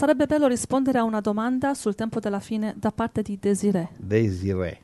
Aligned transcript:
sarebbe 0.00 0.24
bello 0.24 0.46
rispondere 0.46 0.98
a 0.98 1.02
una 1.02 1.20
domanda 1.20 1.74
sul 1.74 1.94
tempo 1.94 2.20
della 2.20 2.40
fine 2.40 2.72
da 2.74 2.90
parte 2.90 3.20
di 3.20 3.38
Desiree. 3.38 3.90
Desiree. 3.98 4.80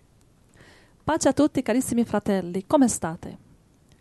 Pace 1.03 1.29
a 1.29 1.33
tutti 1.33 1.63
carissimi 1.63 2.05
fratelli, 2.05 2.67
come 2.67 2.87
state? 2.87 3.39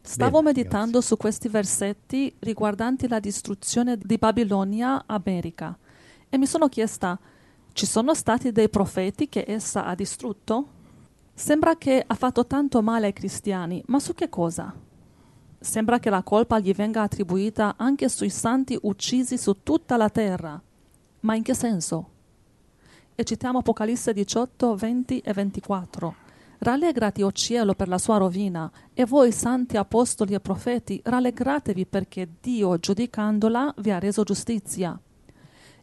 Stavo 0.01 0.41
Bene, 0.41 0.51
meditando 0.51 0.99
grazie. 0.99 1.07
su 1.07 1.15
questi 1.15 1.47
versetti 1.47 2.35
riguardanti 2.39 3.07
la 3.07 3.21
distruzione 3.21 3.97
di 3.97 4.17
Babilonia, 4.17 5.03
America, 5.05 5.77
e 6.27 6.37
mi 6.37 6.45
sono 6.45 6.67
chiesta, 6.67 7.17
ci 7.71 7.85
sono 7.85 8.13
stati 8.13 8.51
dei 8.51 8.67
profeti 8.67 9.29
che 9.29 9.45
essa 9.47 9.85
ha 9.85 9.95
distrutto? 9.95 10.67
Sembra 11.33 11.77
che 11.77 12.03
ha 12.05 12.15
fatto 12.15 12.45
tanto 12.45 12.81
male 12.81 13.05
ai 13.05 13.13
cristiani, 13.13 13.81
ma 13.85 14.01
su 14.01 14.13
che 14.13 14.27
cosa? 14.27 14.75
Sembra 15.57 15.97
che 15.97 16.09
la 16.09 16.23
colpa 16.23 16.59
gli 16.59 16.73
venga 16.73 17.03
attribuita 17.03 17.75
anche 17.77 18.09
sui 18.09 18.29
santi 18.29 18.77
uccisi 18.81 19.37
su 19.37 19.63
tutta 19.63 19.95
la 19.95 20.09
terra. 20.09 20.61
Ma 21.25 21.33
in 21.33 21.41
che 21.41 21.55
senso? 21.55 22.09
E 23.15 23.23
citiamo 23.23 23.57
Apocalisse 23.57 24.13
18, 24.13 24.75
20 24.75 25.19
e 25.21 25.33
24. 25.33 26.15
Rallegrati, 26.59 27.23
o 27.23 27.31
cielo, 27.31 27.73
per 27.73 27.87
la 27.87 27.97
sua 27.97 28.17
rovina, 28.17 28.71
e 28.93 29.05
voi, 29.05 29.31
santi 29.31 29.75
apostoli 29.75 30.35
e 30.35 30.39
profeti, 30.39 31.01
rallegratevi 31.03 31.87
perché 31.87 32.29
Dio, 32.39 32.77
giudicandola, 32.77 33.73
vi 33.77 33.89
ha 33.89 33.97
reso 33.97 34.21
giustizia. 34.21 34.97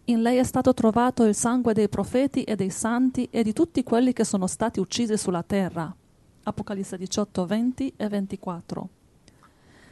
In 0.05 0.23
lei 0.23 0.37
è 0.37 0.45
stato 0.45 0.73
trovato 0.75 1.25
il 1.25 1.35
sangue 1.35 1.75
dei 1.75 1.89
profeti 1.89 2.45
e 2.45 2.55
dei 2.55 2.71
santi 2.71 3.27
e 3.29 3.43
di 3.43 3.53
tutti 3.53 3.83
quelli 3.83 4.13
che 4.13 4.25
sono 4.25 4.47
stati 4.47 4.79
uccisi 4.79 5.17
sulla 5.19 5.43
terra. 5.43 5.93
Apocalisse 6.45 6.97
18, 6.97 7.47
20 7.47 7.95
e 7.97 8.09
24. 8.09 8.89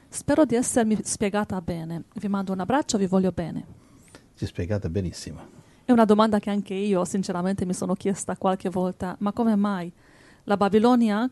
Spero 0.09 0.45
di 0.45 0.55
essermi 0.55 0.97
spiegata 1.03 1.61
bene. 1.61 2.05
Vi 2.15 2.29
mando 2.29 2.53
un 2.53 2.61
abbraccio, 2.61 2.99
vi 2.99 3.07
voglio 3.07 3.33
bene. 3.33 3.80
Ci 4.41 4.47
spiegate 4.47 4.89
benissimo. 4.89 5.39
È 5.85 5.93
una 5.93 6.07
domanda 6.07 6.39
che 6.39 6.49
anche 6.49 6.73
io 6.73 7.05
sinceramente 7.05 7.67
mi 7.67 7.75
sono 7.75 7.93
chiesta 7.93 8.39
qualche 8.39 8.71
volta, 8.71 9.15
ma 9.19 9.33
come 9.33 9.55
mai 9.55 9.93
la 10.45 10.57
Babilonia, 10.57 11.29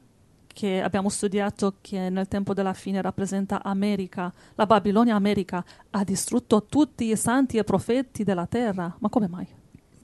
che 0.47 0.83
abbiamo 0.83 1.09
studiato 1.09 1.77
che 1.81 2.11
nel 2.11 2.29
tempo 2.29 2.53
della 2.53 2.75
fine 2.75 3.01
rappresenta 3.01 3.62
America, 3.64 4.31
la 4.56 4.67
Babilonia 4.67 5.14
America 5.14 5.64
ha 5.89 6.05
distrutto 6.05 6.67
tutti 6.67 7.09
i 7.09 7.17
santi 7.17 7.56
e 7.56 7.64
profeti 7.64 8.25
della 8.25 8.45
terra? 8.45 8.95
Ma 8.98 9.09
come 9.09 9.27
mai? 9.27 9.47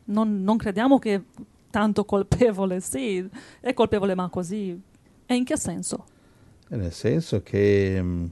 Non, 0.04 0.42
non 0.42 0.56
crediamo 0.56 0.98
che 0.98 1.24
tanto 1.68 2.06
colpevole, 2.06 2.80
sì, 2.80 3.28
è 3.60 3.74
colpevole 3.74 4.14
ma 4.14 4.30
così. 4.30 4.80
E 5.26 5.34
in 5.34 5.44
che 5.44 5.58
senso? 5.58 6.06
E 6.70 6.76
Nel 6.76 6.92
senso 6.94 7.42
che, 7.42 8.00
mh, 8.02 8.30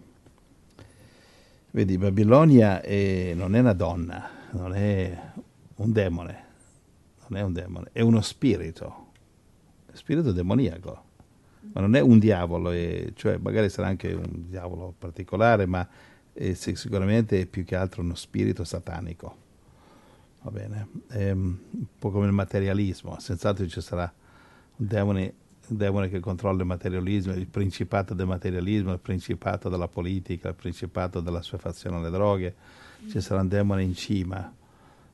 vedi, 1.73 1.99
Babilonia 1.99 2.81
è- 2.81 3.35
non 3.37 3.55
è 3.55 3.59
una 3.59 3.75
donna, 3.75 4.41
non 4.53 4.75
è 4.75 5.33
un 5.77 5.93
demone, 5.93 6.45
non 7.29 7.39
è 7.39 7.43
un 7.43 7.53
demone, 7.53 7.89
è 7.93 8.01
uno 8.01 8.21
spirito, 8.21 9.11
spirito 9.93 10.33
demoniaco, 10.33 11.05
ma 11.73 11.81
non 11.81 11.95
è 11.95 12.01
un 12.01 12.19
diavolo, 12.19 12.71
è- 12.71 13.13
cioè 13.15 13.37
magari 13.39 13.69
sarà 13.69 13.89
anche 13.89 14.13
un 14.13 14.49
diavolo 14.49 14.95
particolare, 14.99 15.67
ma 15.67 15.87
è 16.33 16.53
si- 16.55 16.77
sicuramente 16.77 17.41
è 17.43 17.47
più 17.47 17.65
che 17.65 17.77
altro 17.77 18.03
uno 18.03 18.15
spirito 18.15 18.65
satanico. 18.65 19.41
Va 20.43 20.51
bene, 20.51 20.89
è 21.09 21.31
un 21.31 21.57
po' 21.99 22.11
come 22.11 22.27
il 22.27 22.33
materialismo, 22.33 23.19
senz'altro 23.21 23.67
ci 23.69 23.81
sarà 23.81 24.13
un 24.77 24.87
demone, 24.87 25.35
un 25.69 25.77
demone 25.77 26.09
che 26.09 26.19
controlla 26.19 26.61
il 26.63 26.67
materialismo, 26.67 27.33
il 27.33 27.47
principato 27.47 28.13
del 28.13 28.27
materialismo, 28.27 28.93
il 28.93 28.99
principato 28.99 29.69
della 29.69 29.87
politica, 29.87 30.49
il 30.49 30.57
principato 30.57 31.21
della 31.21 31.41
fazione 31.43 31.97
alle 31.97 32.11
droghe, 32.11 32.55
ci 33.09 33.21
sarà 33.21 33.41
un 33.41 33.49
demone 33.49 33.83
in 33.83 33.95
cima, 33.95 34.53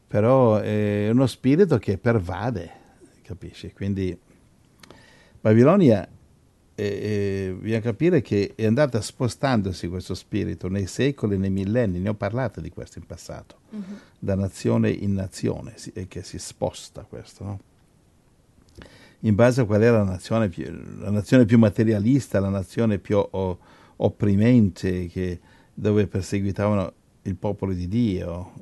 però 0.07 0.59
è 0.59 1.09
uno 1.11 1.27
spirito 1.27 1.79
che 1.79 1.99
pervade, 1.99 2.71
capisci? 3.23 3.73
Quindi 3.73 4.17
Babilonia, 5.41 6.07
eh, 6.75 6.85
eh, 6.85 7.57
bisogna 7.61 7.81
capire 7.81 8.21
che 8.23 8.53
è 8.55 8.65
andata 8.67 9.01
spostandosi 9.01 9.89
questo 9.89 10.15
spirito 10.15 10.69
nei 10.69 10.87
secoli, 10.87 11.37
nei 11.37 11.51
millenni, 11.51 11.99
ne 11.99 12.09
ho 12.11 12.15
parlato 12.15 12.61
di 12.61 12.71
questo 12.71 12.99
in 12.99 13.07
passato, 13.07 13.57
da 14.19 14.35
nazione 14.35 14.91
in 14.91 15.13
nazione, 15.15 15.73
si- 15.77 15.93
che 16.09 16.23
si 16.23 16.39
sposta 16.39 17.03
questo, 17.03 17.45
no? 17.45 17.61
in 19.23 19.35
base 19.35 19.63
a 19.63 19.65
qual 19.65 19.83
era 19.83 19.99
la 19.99 20.05
nazione 20.11 20.49
più, 20.49 20.65
la 20.99 21.11
nazione 21.11 21.45
più 21.45 21.59
materialista, 21.59 22.39
la 22.39 22.49
nazione 22.51 22.99
più 22.99 23.19
o- 23.19 23.59
opprimente, 23.97 25.07
che- 25.09 25.41
dove 25.75 26.07
perseguitavano 26.07 26.93
il 27.29 27.37
popolo 27.37 27.73
di 27.73 27.87
Dio, 27.89 28.53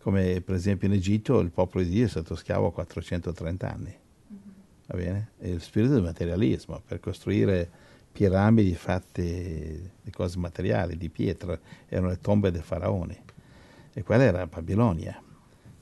come 0.00 0.40
per 0.40 0.54
esempio 0.54 0.88
in 0.88 0.94
Egitto 0.94 1.40
il 1.40 1.50
popolo 1.50 1.82
di 1.84 1.90
Dio 1.90 2.04
è 2.04 2.08
stato 2.08 2.34
schiavo 2.34 2.70
430 2.70 3.72
anni. 3.72 3.94
Va 4.88 4.96
bene? 4.96 5.30
E 5.38 5.50
il 5.50 5.60
spirito 5.60 5.94
del 5.94 6.02
materialismo 6.02 6.80
per 6.86 7.00
costruire 7.00 7.68
piramidi 8.12 8.74
fatte 8.74 9.90
di 10.02 10.10
cose 10.10 10.38
materiali, 10.38 10.96
di 10.96 11.08
pietra, 11.08 11.58
erano 11.88 12.08
le 12.08 12.20
tombe 12.20 12.50
dei 12.50 12.62
faraoni. 12.62 13.18
E 13.92 14.02
quella 14.02 14.22
era 14.24 14.46
Babilonia. 14.46 15.20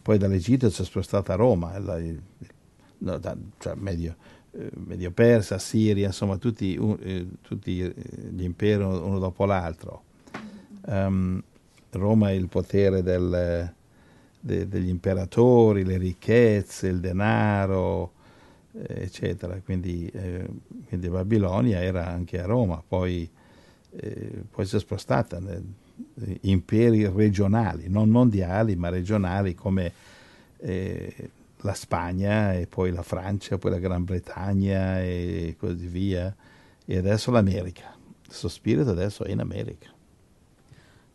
Poi 0.02 0.18
dall'Egitto 0.18 0.70
si 0.70 0.82
è 0.82 0.84
spostata 0.84 1.32
a 1.34 1.36
Roma, 1.36 1.78
la- 1.78 1.98
no, 1.98 3.18
da- 3.18 3.36
cioè 3.58 3.74
medio, 3.74 4.16
eh, 4.52 4.70
medio 4.74 5.10
Persa, 5.10 5.58
Siria, 5.58 6.06
insomma 6.06 6.36
tutti, 6.36 6.76
un- 6.76 6.96
eh, 7.00 7.26
tutti 7.42 7.80
eh, 7.80 7.94
gli 8.32 8.42
imperi 8.42 8.82
uno 8.82 9.18
dopo 9.18 9.44
l'altro. 9.44 10.02
Ehm, 10.86 11.42
Roma 11.96 12.30
è 12.30 12.32
il 12.32 12.48
potere 12.48 13.02
del- 13.02 13.72
de- 14.40 14.68
degli 14.68 14.88
imperatori, 14.88 15.84
le 15.84 15.96
ricchezze, 15.96 16.88
il 16.88 17.00
denaro, 17.00 18.12
eh, 18.72 19.02
eccetera. 19.04 19.58
Quindi, 19.64 20.06
eh, 20.12 20.46
quindi 20.88 21.08
Babilonia 21.08 21.80
era 21.82 22.06
anche 22.06 22.40
a 22.40 22.46
Roma, 22.46 22.82
poi, 22.86 23.28
eh, 23.96 24.42
poi 24.50 24.66
si 24.66 24.76
è 24.76 24.78
spostata 24.78 25.38
nel- 25.38 25.64
imperi 26.42 27.06
regionali, 27.06 27.88
non 27.88 28.08
mondiali, 28.08 28.74
ma 28.76 28.88
regionali 28.88 29.54
come 29.54 29.92
eh, 30.58 31.30
la 31.58 31.74
Spagna 31.74 32.54
e 32.54 32.66
poi 32.66 32.90
la 32.90 33.02
Francia, 33.02 33.58
poi 33.58 33.70
la 33.70 33.78
Gran 33.78 34.04
Bretagna 34.04 35.02
e 35.02 35.56
così 35.58 35.86
via, 35.86 36.34
e 36.84 36.96
adesso 36.96 37.30
l'America. 37.30 37.94
Il 38.26 38.32
suo 38.32 38.48
spirito 38.48 38.90
adesso 38.90 39.24
è 39.24 39.30
in 39.30 39.40
America. 39.40 39.92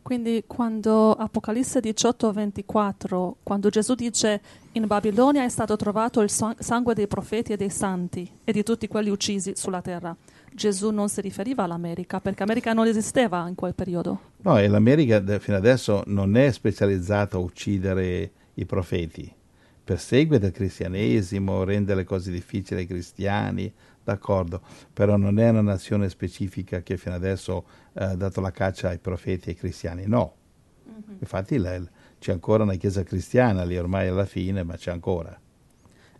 Quindi 0.02 0.44
quando 0.46 1.12
Apocalisse 1.12 1.80
18, 1.80 2.32
24, 2.32 3.36
quando 3.42 3.68
Gesù 3.68 3.94
dice 3.94 4.40
in 4.72 4.86
Babilonia 4.86 5.44
è 5.44 5.48
stato 5.48 5.76
trovato 5.76 6.20
il 6.20 6.30
sang- 6.30 6.58
sangue 6.58 6.94
dei 6.94 7.06
profeti 7.06 7.52
e 7.52 7.56
dei 7.56 7.70
santi 7.70 8.28
e 8.42 8.52
di 8.52 8.62
tutti 8.62 8.88
quelli 8.88 9.10
uccisi 9.10 9.52
sulla 9.54 9.82
terra, 9.82 10.16
Gesù 10.52 10.90
non 10.90 11.08
si 11.08 11.20
riferiva 11.20 11.62
all'America 11.64 12.20
perché 12.20 12.42
America 12.42 12.72
non 12.72 12.86
esisteva 12.86 13.46
in 13.46 13.54
quel 13.54 13.74
periodo. 13.74 14.20
No, 14.38 14.58
e 14.58 14.66
l'America 14.66 15.22
fino 15.38 15.56
adesso 15.56 16.02
non 16.06 16.36
è 16.36 16.50
specializzata 16.50 17.36
a 17.36 17.40
uccidere 17.40 18.32
i 18.54 18.64
profeti, 18.66 19.32
persegue 19.84 20.38
il 20.38 20.50
cristianesimo, 20.50 21.64
rende 21.64 21.94
le 21.94 22.04
cose 22.04 22.30
difficili 22.30 22.80
ai 22.80 22.86
cristiani, 22.86 23.72
d'accordo, 24.02 24.60
però 24.92 25.16
non 25.16 25.38
è 25.38 25.48
una 25.48 25.62
nazione 25.62 26.08
specifica 26.08 26.82
che 26.82 26.96
fino 26.96 27.14
adesso 27.14 27.64
eh, 27.92 28.04
ha 28.04 28.14
dato 28.14 28.40
la 28.40 28.50
caccia 28.50 28.88
ai 28.88 28.98
profeti 28.98 29.48
e 29.48 29.52
ai 29.52 29.56
cristiani, 29.56 30.06
no. 30.06 30.34
Infatti 31.18 31.56
la- 31.58 31.80
c'è 32.18 32.32
ancora 32.32 32.62
una 32.62 32.74
chiesa 32.74 33.02
cristiana 33.02 33.64
lì 33.64 33.78
ormai 33.78 34.08
alla 34.08 34.26
fine, 34.26 34.62
ma 34.62 34.76
c'è 34.76 34.90
ancora. 34.90 35.38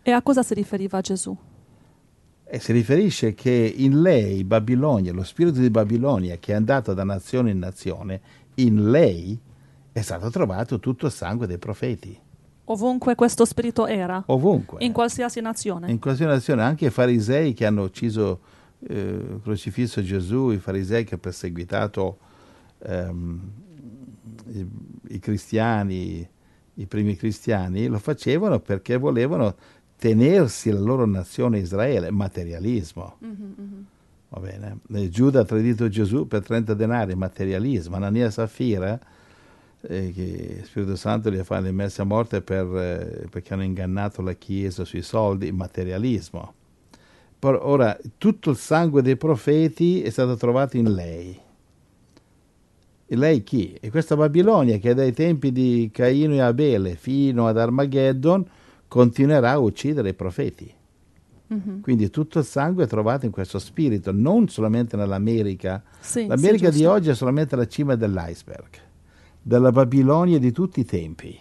E 0.01 0.11
a 0.11 0.21
cosa 0.21 0.41
si 0.41 0.53
riferiva 0.53 0.99
Gesù? 1.01 1.37
E 2.43 2.59
si 2.59 2.71
riferisce 2.73 3.33
che 3.33 3.73
in 3.77 4.01
lei, 4.01 4.43
Babilonia, 4.43 5.13
lo 5.13 5.23
spirito 5.23 5.59
di 5.59 5.69
Babilonia 5.69 6.37
che 6.37 6.51
è 6.51 6.55
andato 6.55 6.93
da 6.93 7.03
nazione 7.03 7.51
in 7.51 7.59
nazione, 7.59 8.21
in 8.55 8.89
lei 8.89 9.39
è 9.91 10.01
stato 10.01 10.29
trovato 10.29 10.79
tutto 10.79 11.05
il 11.05 11.11
sangue 11.11 11.47
dei 11.47 11.57
profeti, 11.57 12.19
Ovunque 12.71 13.15
questo 13.15 13.43
spirito 13.43 13.85
era, 13.85 14.23
ovunque. 14.27 14.83
in 14.83 14.93
qualsiasi 14.93 15.41
nazione. 15.41 15.91
In 15.91 15.99
qualsiasi 15.99 16.31
nazione, 16.31 16.63
anche 16.63 16.85
i 16.85 16.89
farisei 16.89 17.53
che 17.53 17.65
hanno 17.65 17.83
ucciso, 17.83 18.39
eh, 18.87 19.39
crocifisso 19.43 20.01
Gesù, 20.01 20.51
i 20.51 20.57
farisei 20.57 21.03
che 21.03 21.15
hanno 21.15 21.21
perseguitato 21.21 22.17
ehm, 22.79 23.51
i, 24.53 24.67
i 25.09 25.19
cristiani, 25.19 26.25
i 26.75 26.85
primi 26.85 27.17
cristiani, 27.17 27.87
lo 27.87 27.99
facevano 27.99 28.59
perché 28.59 28.95
volevano 28.95 29.53
tenersi 29.97 30.71
la 30.71 30.79
loro 30.79 31.05
nazione 31.05 31.59
Israele, 31.59 32.09
materialismo. 32.09 33.15
Mhm, 33.19 33.53
mhm. 33.57 33.85
Va 34.29 34.39
bene. 34.39 35.09
Giuda 35.09 35.41
ha 35.41 35.45
tradito 35.45 35.89
Gesù 35.89 36.25
per 36.25 36.41
30 36.41 36.73
denari, 36.73 37.15
materialismo. 37.15 37.97
Anania 37.97 38.27
e 38.27 38.31
Safira, 38.31 38.97
eh, 39.81 40.11
che 40.13 40.61
Spirito 40.63 40.95
Santo 40.95 41.29
li 41.29 41.39
ha 41.39 41.43
fatti 41.43 41.71
messi 41.71 42.01
a 42.01 42.03
morte 42.03 42.41
per, 42.41 42.65
eh, 42.75 43.27
perché 43.29 43.53
hanno 43.53 43.63
ingannato 43.63 44.21
la 44.21 44.33
Chiesa 44.33 44.85
sui 44.85 45.01
soldi, 45.01 45.51
materialismo. 45.51 46.53
Por- 47.39 47.59
ora, 47.61 47.97
tutto 48.17 48.51
il 48.51 48.57
sangue 48.57 49.01
dei 49.01 49.17
profeti 49.17 50.01
è 50.01 50.09
stato 50.09 50.35
trovato 50.35 50.77
in 50.77 50.93
lei. 50.93 51.39
E 53.07 53.15
lei 53.15 53.43
chi? 53.43 53.75
E 53.81 53.89
questa 53.89 54.15
Babilonia 54.15 54.77
che 54.77 54.93
dai 54.93 55.11
tempi 55.11 55.51
di 55.51 55.89
Caino 55.91 56.33
e 56.35 56.39
Abele 56.39 56.95
fino 56.95 57.47
ad 57.47 57.57
Armageddon 57.57 58.45
continuerà 58.87 59.51
a 59.51 59.59
uccidere 59.59 60.09
i 60.09 60.13
profeti. 60.13 60.73
Mhm. 61.47 61.81
Quindi 61.81 62.09
tutto 62.09 62.39
il 62.39 62.45
sangue 62.45 62.85
è 62.85 62.87
trovato 62.87 63.25
in 63.25 63.31
questo 63.31 63.59
spirito, 63.59 64.11
non 64.13 64.47
solamente 64.47 64.95
nell'America. 64.95 65.83
Sì, 65.99 66.25
L'America 66.25 66.71
sì, 66.71 66.77
di 66.77 66.85
oggi 66.85 67.09
è 67.09 67.15
solamente 67.15 67.57
la 67.57 67.67
cima 67.67 67.95
dell'iceberg, 67.95 68.69
della 69.41 69.71
Babilonia 69.71 70.37
di 70.39 70.51
tutti 70.51 70.81
i 70.81 70.85
tempi. 70.85 71.39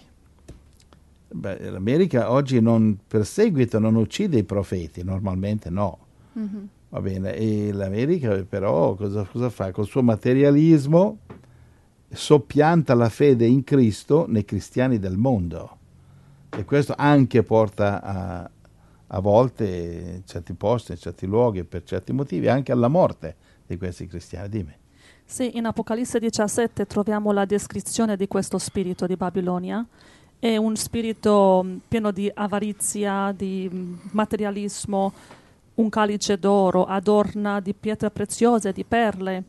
Beh, 1.33 1.71
L'America 1.71 2.31
oggi 2.31 2.61
non 2.61 2.99
perseguita, 3.07 3.79
non 3.79 3.95
uccide 3.95 4.39
i 4.39 4.45
profeti, 4.45 5.05
normalmente 5.05 5.71
no. 5.71 5.99
Mhm. 6.33 6.69
Va 6.89 7.01
bene, 7.01 7.35
e 7.35 7.73
l'America 7.73 8.35
però 8.49 8.95
cosa, 8.95 9.25
cosa 9.25 9.49
fa? 9.49 9.71
Col 9.71 9.87
suo 9.87 10.03
materialismo 10.03 11.19
soppianta 12.09 12.95
la 12.95 13.09
fede 13.09 13.47
in 13.47 13.63
Cristo 13.63 14.27
nei 14.27 14.45
cristiani 14.45 14.99
del 14.99 15.17
mondo. 15.17 15.79
E 16.51 16.65
questo 16.65 16.95
anche 16.97 17.45
porta 17.45 18.03
a, 18.03 18.51
a 19.07 19.21
volte 19.21 20.13
in 20.17 20.23
certi 20.25 20.53
posti, 20.55 20.93
in 20.93 20.99
certi 20.99 21.27
luoghi, 21.27 21.63
per 21.63 21.85
certi 21.85 22.13
motivi, 22.13 22.49
anche 22.49 22.73
alla 22.73 22.89
morte 22.89 23.37
di 23.65 23.77
questi 23.77 24.09
cristiani. 24.09 24.49
Dimmi. 24.49 24.75
Sì, 25.31 25.57
in 25.57 25.65
Apocalisse 25.65 26.19
17 26.19 26.87
troviamo 26.87 27.31
la 27.31 27.45
descrizione 27.45 28.17
di 28.17 28.27
questo 28.27 28.59
spirito 28.59 29.07
di 29.07 29.15
Babilonia. 29.15 29.87
È 30.37 30.57
un 30.57 30.75
spirito 30.75 31.63
mh, 31.63 31.83
pieno 31.87 32.11
di 32.11 32.29
avarizia, 32.35 33.33
di 33.35 33.69
mh, 33.71 34.09
materialismo, 34.11 35.13
un 35.77 35.89
calice 35.89 36.37
d'oro, 36.37 36.85
adorna 36.85 37.61
di 37.61 37.75
pietre 37.75 38.11
preziose, 38.11 38.73
di 38.73 38.83
perle, 38.83 39.45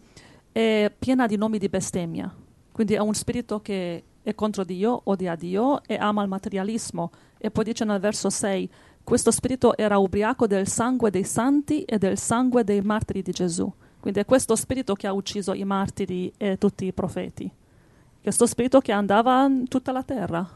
è 0.52 0.92
piena 1.00 1.26
di 1.26 1.36
nomi 1.36 1.58
di 1.58 1.68
bestemmia. 1.68 2.32
Quindi 2.72 2.94
è 2.94 3.00
un 3.00 3.16
spirito 3.16 3.60
che 3.60 4.04
è 4.22 4.36
contro 4.36 4.64
Dio, 4.64 5.02
odia 5.06 5.34
Dio 5.34 5.82
e 5.88 5.96
ama 5.96 6.22
il 6.22 6.30
materialismo. 6.30 7.10
E 7.40 7.50
poi 7.50 7.64
dice 7.64 7.86
nel 7.86 8.00
verso 8.00 8.30
6, 8.30 8.70
questo 9.04 9.32
spirito 9.32 9.76
era 9.76 9.98
ubriaco 9.98 10.46
del 10.46 10.68
sangue 10.68 11.10
dei 11.10 11.24
santi 11.24 11.82
e 11.86 11.98
del 11.98 12.20
sangue 12.20 12.64
dei 12.64 12.82
martiri 12.82 13.24
di 13.24 13.32
Gesù. 13.32 13.74
Quindi 14.02 14.20
è 14.20 14.26
questo 14.26 14.56
spirito 14.56 14.96
che 14.96 15.06
ha 15.06 15.14
ucciso 15.14 15.54
i 15.54 15.64
martiri 15.64 16.34
e 16.36 16.58
tutti 16.58 16.86
i 16.86 16.92
profeti. 16.92 17.50
Questo 18.20 18.48
spirito 18.48 18.80
che 18.80 18.92
andava 18.92 19.46
in 19.46 19.68
tutta 19.68 19.92
la 19.92 20.02
terra. 20.02 20.50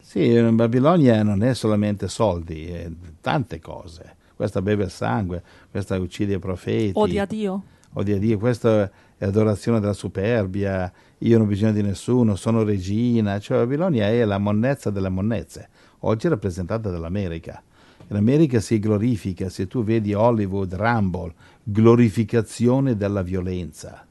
Sì, 0.00 0.32
in 0.32 0.56
Babilonia 0.56 1.22
non 1.22 1.42
è 1.42 1.52
solamente 1.52 2.08
soldi, 2.08 2.66
è 2.66 2.90
tante 3.20 3.60
cose. 3.60 4.16
Questa 4.34 4.62
beve 4.62 4.84
il 4.84 4.90
sangue, 4.90 5.42
questa 5.70 5.98
uccide 5.98 6.34
i 6.34 6.38
profeti. 6.38 6.92
Odia 6.94 7.26
Dio. 7.26 7.62
odia 7.92 8.18
Dio, 8.18 8.38
questa 8.38 8.90
è 9.18 9.24
adorazione 9.26 9.78
della 9.78 9.92
superbia, 9.92 10.90
io 11.18 11.36
non 11.36 11.46
ho 11.46 11.50
bisogno 11.50 11.72
di 11.72 11.82
nessuno, 11.82 12.36
sono 12.36 12.62
regina, 12.62 13.38
cioè 13.38 13.58
Babilonia 13.58 14.08
è 14.08 14.24
la 14.24 14.38
monnezza 14.38 14.88
delle 14.88 15.10
monnezze, 15.10 15.68
oggi 16.00 16.26
è 16.26 16.30
rappresentata 16.30 16.88
dall'America. 16.88 17.62
In 18.10 18.16
America 18.16 18.58
si 18.58 18.80
glorifica, 18.80 19.48
se 19.48 19.68
tu 19.68 19.84
vedi 19.84 20.12
Hollywood, 20.14 20.74
Rumble, 20.74 21.32
glorificazione 21.62 22.96
della 22.96 23.22
violenza. 23.22 24.04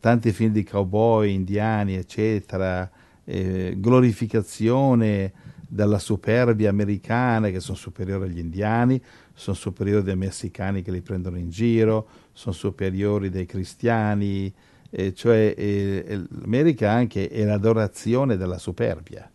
Tanti 0.00 0.32
film 0.32 0.50
di 0.50 0.64
cowboy, 0.64 1.34
indiani, 1.34 1.94
eccetera, 1.94 2.90
eh, 3.24 3.74
glorificazione 3.76 5.30
della 5.68 5.98
superbia 5.98 6.70
americana 6.70 7.50
che 7.50 7.60
sono 7.60 7.76
superiori 7.76 8.30
agli 8.30 8.38
indiani, 8.38 9.00
sono 9.34 9.56
superiori 9.56 10.08
ai 10.08 10.16
messicani 10.16 10.80
che 10.80 10.90
li 10.90 11.02
prendono 11.02 11.36
in 11.36 11.50
giro, 11.50 12.08
sono 12.32 12.54
superiori 12.54 13.28
dei 13.28 13.44
cristiani, 13.44 14.50
eh, 14.88 15.12
cioè 15.12 15.54
eh, 15.54 16.24
l'America 16.30 16.90
anche 16.90 17.28
è 17.28 17.44
l'adorazione 17.44 18.38
della 18.38 18.58
superbia. 18.58 19.30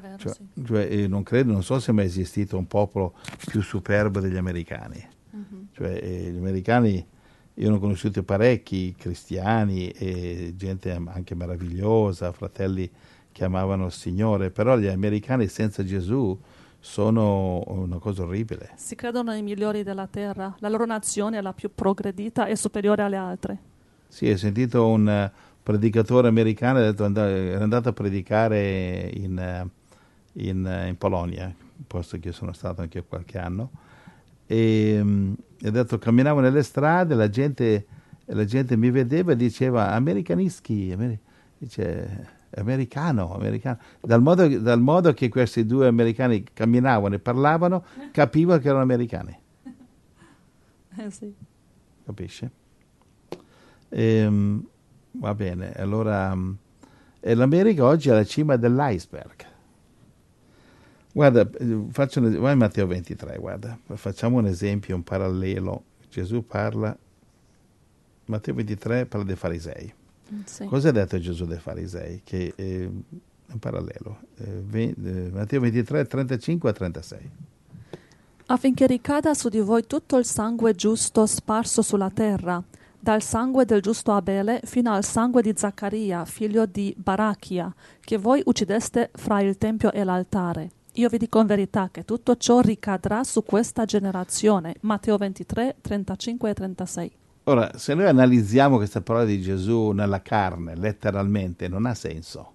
Vero, 0.00 0.16
Cioè, 0.18 0.34
cioè, 0.64 0.88
eh, 0.90 1.08
non 1.08 1.22
credo, 1.22 1.52
non 1.52 1.62
so 1.62 1.78
se 1.78 1.90
è 1.90 1.94
mai 1.94 2.06
esistito 2.06 2.56
un 2.56 2.66
popolo 2.66 3.14
più 3.46 3.62
superbo 3.62 4.20
degli 4.20 4.36
americani. 4.36 5.14
Cioè, 5.72 6.00
eh, 6.02 6.30
gli 6.30 6.38
americani, 6.38 7.06
io 7.54 7.70
ne 7.70 7.76
ho 7.76 7.78
conosciuti 7.78 8.22
parecchi, 8.22 8.94
cristiani 8.96 9.90
e 9.90 10.54
gente 10.56 10.90
anche 10.92 11.34
meravigliosa, 11.34 12.32
fratelli 12.32 12.90
che 13.32 13.44
amavano 13.44 13.86
il 13.86 13.92
Signore, 13.92 14.50
però 14.50 14.78
gli 14.78 14.86
americani 14.86 15.46
senza 15.46 15.84
Gesù 15.84 16.38
sono 16.80 17.62
una 17.66 17.98
cosa 17.98 18.22
orribile. 18.22 18.70
Si 18.76 18.94
credono 18.94 19.34
i 19.34 19.42
migliori 19.42 19.82
della 19.82 20.06
terra. 20.06 20.54
La 20.60 20.68
loro 20.68 20.86
nazione 20.86 21.38
è 21.38 21.40
la 21.42 21.52
più 21.52 21.70
progredita 21.74 22.46
e 22.46 22.56
superiore 22.56 23.02
alle 23.02 23.16
altre. 23.16 23.58
Sì, 24.08 24.30
ho 24.30 24.36
sentito 24.36 24.88
un 24.88 25.08
eh, 25.08 25.30
predicatore 25.62 26.28
americano, 26.28 26.78
ha 26.78 26.82
detto, 26.82 27.04
era 27.04 27.62
andato 27.62 27.88
a 27.88 27.92
predicare 27.92 29.10
in, 29.12 29.36
eh, 29.36 29.68
in, 30.36 30.66
eh, 30.66 30.88
in 30.88 30.96
Polonia, 30.96 31.54
posto 31.86 32.18
che 32.18 32.32
sono 32.32 32.52
stato 32.52 32.82
anche 32.82 33.02
qualche 33.04 33.38
anno, 33.38 33.70
e 34.46 35.00
mm, 35.02 35.32
ha 35.64 35.70
detto 35.70 35.98
camminavo 35.98 36.40
nelle 36.40 36.62
strade, 36.62 37.14
la 37.14 37.28
gente, 37.28 37.86
la 38.26 38.44
gente 38.44 38.76
mi 38.76 38.90
vedeva 38.90 39.32
e 39.32 39.36
diceva 39.36 39.92
americanischi, 39.92 40.90
ameri-" 40.92 41.18
dice 41.58 42.34
americano, 42.56 43.34
americano. 43.34 43.78
Dal 44.00 44.22
modo, 44.22 44.46
dal 44.58 44.80
modo 44.80 45.12
che 45.12 45.28
questi 45.28 45.66
due 45.66 45.86
americani 45.86 46.44
camminavano 46.52 47.14
e 47.14 47.18
parlavano, 47.18 47.84
capivo 48.12 48.58
che 48.58 48.68
erano 48.68 48.82
americani. 48.82 49.38
Eh 50.98 51.10
sì. 51.10 51.30
Capisci? 52.06 52.48
Ehm, 53.90 54.66
va 55.10 55.34
bene, 55.34 55.72
allora 55.74 56.34
mm, 56.34 56.52
e 57.20 57.34
l'America 57.34 57.84
oggi 57.84 58.08
è 58.08 58.12
alla 58.12 58.24
cima 58.24 58.56
dell'iceberg. 58.56 59.45
Guarda, 61.16 61.48
faccio 61.92 62.20
un 62.20 62.26
es- 62.26 62.36
vai 62.36 62.52
a 62.52 62.56
Matteo 62.56 62.86
23, 62.86 63.38
guarda, 63.38 63.78
facciamo 63.94 64.36
un 64.36 64.44
esempio, 64.48 64.94
un 64.94 65.02
parallelo. 65.02 65.84
Gesù 66.10 66.44
parla, 66.44 66.94
Matteo 68.26 68.52
23 68.52 69.06
parla 69.06 69.24
dei 69.24 69.34
farisei. 69.34 69.90
Sì. 70.44 70.66
Cosa 70.66 70.90
ha 70.90 70.92
detto 70.92 71.18
Gesù 71.18 71.46
dei 71.46 71.58
farisei? 71.58 72.20
Che 72.22 72.52
eh, 72.54 72.82
è 73.46 73.52
un 73.52 73.58
parallelo. 73.58 74.18
Eh, 74.36 74.94
eh, 75.02 75.30
Matteo 75.32 75.60
23, 75.60 76.04
35 76.06 76.68
a 76.68 76.72
36. 76.74 77.30
affinché 78.48 78.86
ricada 78.86 79.32
su 79.32 79.48
di 79.48 79.60
voi 79.60 79.86
tutto 79.86 80.18
il 80.18 80.26
sangue 80.26 80.74
giusto 80.74 81.24
sparso 81.24 81.80
sulla 81.80 82.10
terra, 82.10 82.62
dal 83.00 83.22
sangue 83.22 83.64
del 83.64 83.80
giusto 83.80 84.12
Abele 84.12 84.60
fino 84.64 84.92
al 84.92 85.02
sangue 85.02 85.40
di 85.40 85.54
Zaccaria, 85.56 86.26
figlio 86.26 86.66
di 86.66 86.94
Barachia, 86.94 87.74
che 88.00 88.18
voi 88.18 88.42
uccideste 88.44 89.08
fra 89.14 89.40
il 89.40 89.56
tempio 89.56 89.90
e 89.92 90.04
l'altare. 90.04 90.70
Io 90.98 91.08
vi 91.10 91.18
dico 91.18 91.40
in 91.40 91.46
verità 91.46 91.90
che 91.92 92.04
tutto 92.04 92.36
ciò 92.36 92.60
ricadrà 92.60 93.22
su 93.22 93.42
questa 93.44 93.84
generazione. 93.84 94.76
Matteo 94.80 95.18
23, 95.18 95.76
35 95.82 96.50
e 96.50 96.54
36. 96.54 97.12
Ora, 97.44 97.76
se 97.76 97.92
noi 97.94 98.06
analizziamo 98.06 98.76
questa 98.76 99.02
parola 99.02 99.26
di 99.26 99.40
Gesù 99.42 99.90
nella 99.90 100.22
carne, 100.22 100.74
letteralmente, 100.74 101.68
non 101.68 101.84
ha 101.84 101.94
senso. 101.94 102.52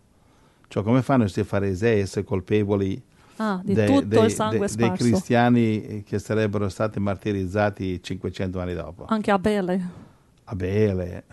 Cioè, 0.67 0.81
come 0.83 1.03
fanno 1.03 1.21
questi 1.21 1.43
farisei 1.43 1.99
a 1.99 2.01
essere 2.03 2.25
colpevoli 2.25 2.99
Ah, 3.37 3.61
di 3.63 3.73
dei, 3.73 3.85
tutto 3.85 4.05
dei- 4.05 4.25
il 4.25 4.31
sangue 4.31 4.67
dei- 4.67 4.75
dei 4.75 4.91
cristiani 4.91 6.03
che 6.03 6.17
sarebbero 6.17 6.67
stati 6.67 6.99
martirizzati 6.99 8.01
500 8.01 8.59
anni 8.59 8.73
dopo? 8.73 9.05
Anche 9.05 9.29
Abele. 9.29 9.89
Abele. 10.45 11.23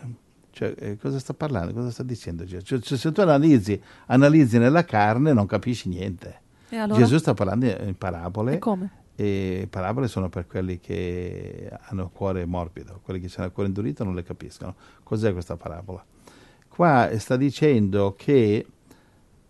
Cioè, 0.50 0.74
eh, 0.78 0.96
cosa 0.98 1.18
sta 1.18 1.32
parlando? 1.32 1.72
Cosa 1.72 1.90
sta 1.90 2.02
dicendo 2.02 2.44
Gesù? 2.44 2.78
Cioè, 2.78 2.98
se 2.98 3.12
tu 3.12 3.20
analizzi, 3.22 3.80
analizzi 4.06 4.58
nella 4.58 4.84
carne 4.84 5.32
non 5.32 5.46
capisci 5.46 5.88
niente. 5.88 6.40
Allora? 6.76 6.98
Gesù 6.98 7.18
sta 7.18 7.34
parlando 7.34 7.66
in 7.66 7.96
parabole 7.96 8.54
E 8.54 8.58
come? 8.58 8.90
e 9.14 9.66
parabole 9.68 10.06
sono 10.06 10.28
per 10.28 10.46
quelli 10.46 10.78
che 10.78 11.68
hanno 11.88 12.04
il 12.04 12.10
cuore 12.12 12.44
morbido, 12.44 13.00
quelli 13.02 13.18
che 13.18 13.28
hanno 13.36 13.46
il 13.46 13.52
cuore 13.52 13.68
indurito 13.68 14.04
non 14.04 14.14
le 14.14 14.22
capiscono. 14.22 14.76
Cos'è 15.02 15.32
questa 15.32 15.56
parabola? 15.56 16.04
Qua 16.68 17.10
sta 17.18 17.36
dicendo 17.36 18.14
che 18.16 18.64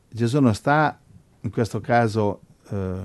Gesù 0.09 0.41
non 0.41 0.55
sta, 0.55 0.99
in 1.41 1.51
questo 1.51 1.81
caso, 1.81 2.41
eh, 2.71 3.01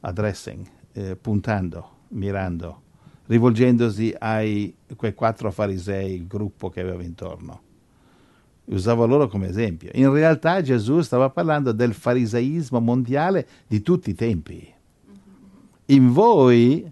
addressing, 0.00 0.64
eh, 0.92 1.16
puntando, 1.16 1.90
mirando, 2.08 2.82
rivolgendosi 3.26 4.14
ai 4.16 4.72
quei 4.94 5.14
quattro 5.14 5.50
farisei, 5.50 6.14
il 6.14 6.26
gruppo 6.28 6.68
che 6.70 6.80
aveva 6.80 7.02
intorno. 7.02 7.62
Usava 8.66 9.04
loro 9.04 9.28
come 9.28 9.48
esempio. 9.48 9.90
In 9.94 10.12
realtà 10.12 10.60
Gesù 10.60 11.00
stava 11.00 11.30
parlando 11.30 11.72
del 11.72 11.94
fariseismo 11.94 12.80
mondiale 12.80 13.46
di 13.66 13.80
tutti 13.80 14.10
i 14.10 14.14
tempi 14.14 14.74
in 15.86 16.12
voi, 16.12 16.90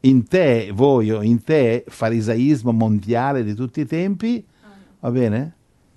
in 0.00 0.26
te, 0.26 0.70
voi 0.74 1.10
o 1.10 1.22
in 1.22 1.42
te, 1.42 1.84
farisaismo 1.86 2.72
mondiale 2.72 3.44
di 3.44 3.54
tutti 3.54 3.80
i 3.80 3.86
tempi, 3.86 4.44
va 5.00 5.10
bene? 5.10 5.54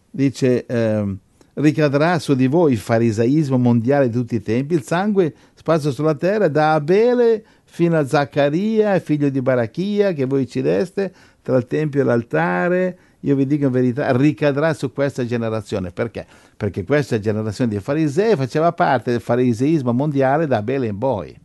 Dice, 0.09 0.65
ehm, 0.65 1.17
ricadrà 1.55 2.17
su 2.19 2.33
di 2.35 2.47
voi 2.47 2.73
il 2.73 2.77
farisaismo 2.77 3.57
mondiale 3.57 4.09
di 4.09 4.13
tutti 4.13 4.35
i 4.35 4.41
tempi, 4.41 4.75
il 4.75 4.83
sangue 4.83 5.33
sparso 5.53 5.91
sulla 5.91 6.15
terra 6.15 6.47
da 6.47 6.73
Abele 6.73 7.43
fino 7.65 7.97
a 7.97 8.05
Zaccaria, 8.05 8.97
figlio 8.99 9.29
di 9.29 9.41
Barachia, 9.41 10.13
che 10.13 10.25
voi 10.25 10.43
uccideste 10.43 11.13
tra 11.41 11.57
il 11.57 11.67
tempio 11.67 12.01
e 12.01 12.03
l'altare, 12.03 12.97
io 13.21 13.35
vi 13.35 13.45
dico 13.45 13.65
in 13.65 13.71
verità, 13.71 14.15
ricadrà 14.15 14.73
su 14.73 14.93
questa 14.93 15.25
generazione. 15.25 15.91
Perché? 15.91 16.25
Perché 16.55 16.85
questa 16.85 17.19
generazione 17.19 17.71
di 17.71 17.79
farisei 17.79 18.35
faceva 18.35 18.71
parte 18.71 19.11
del 19.11 19.21
fariseismo 19.21 19.91
mondiale 19.91 20.47
da 20.47 20.57
Abele 20.57 20.87
in 20.87 20.97
poi. 20.97 21.37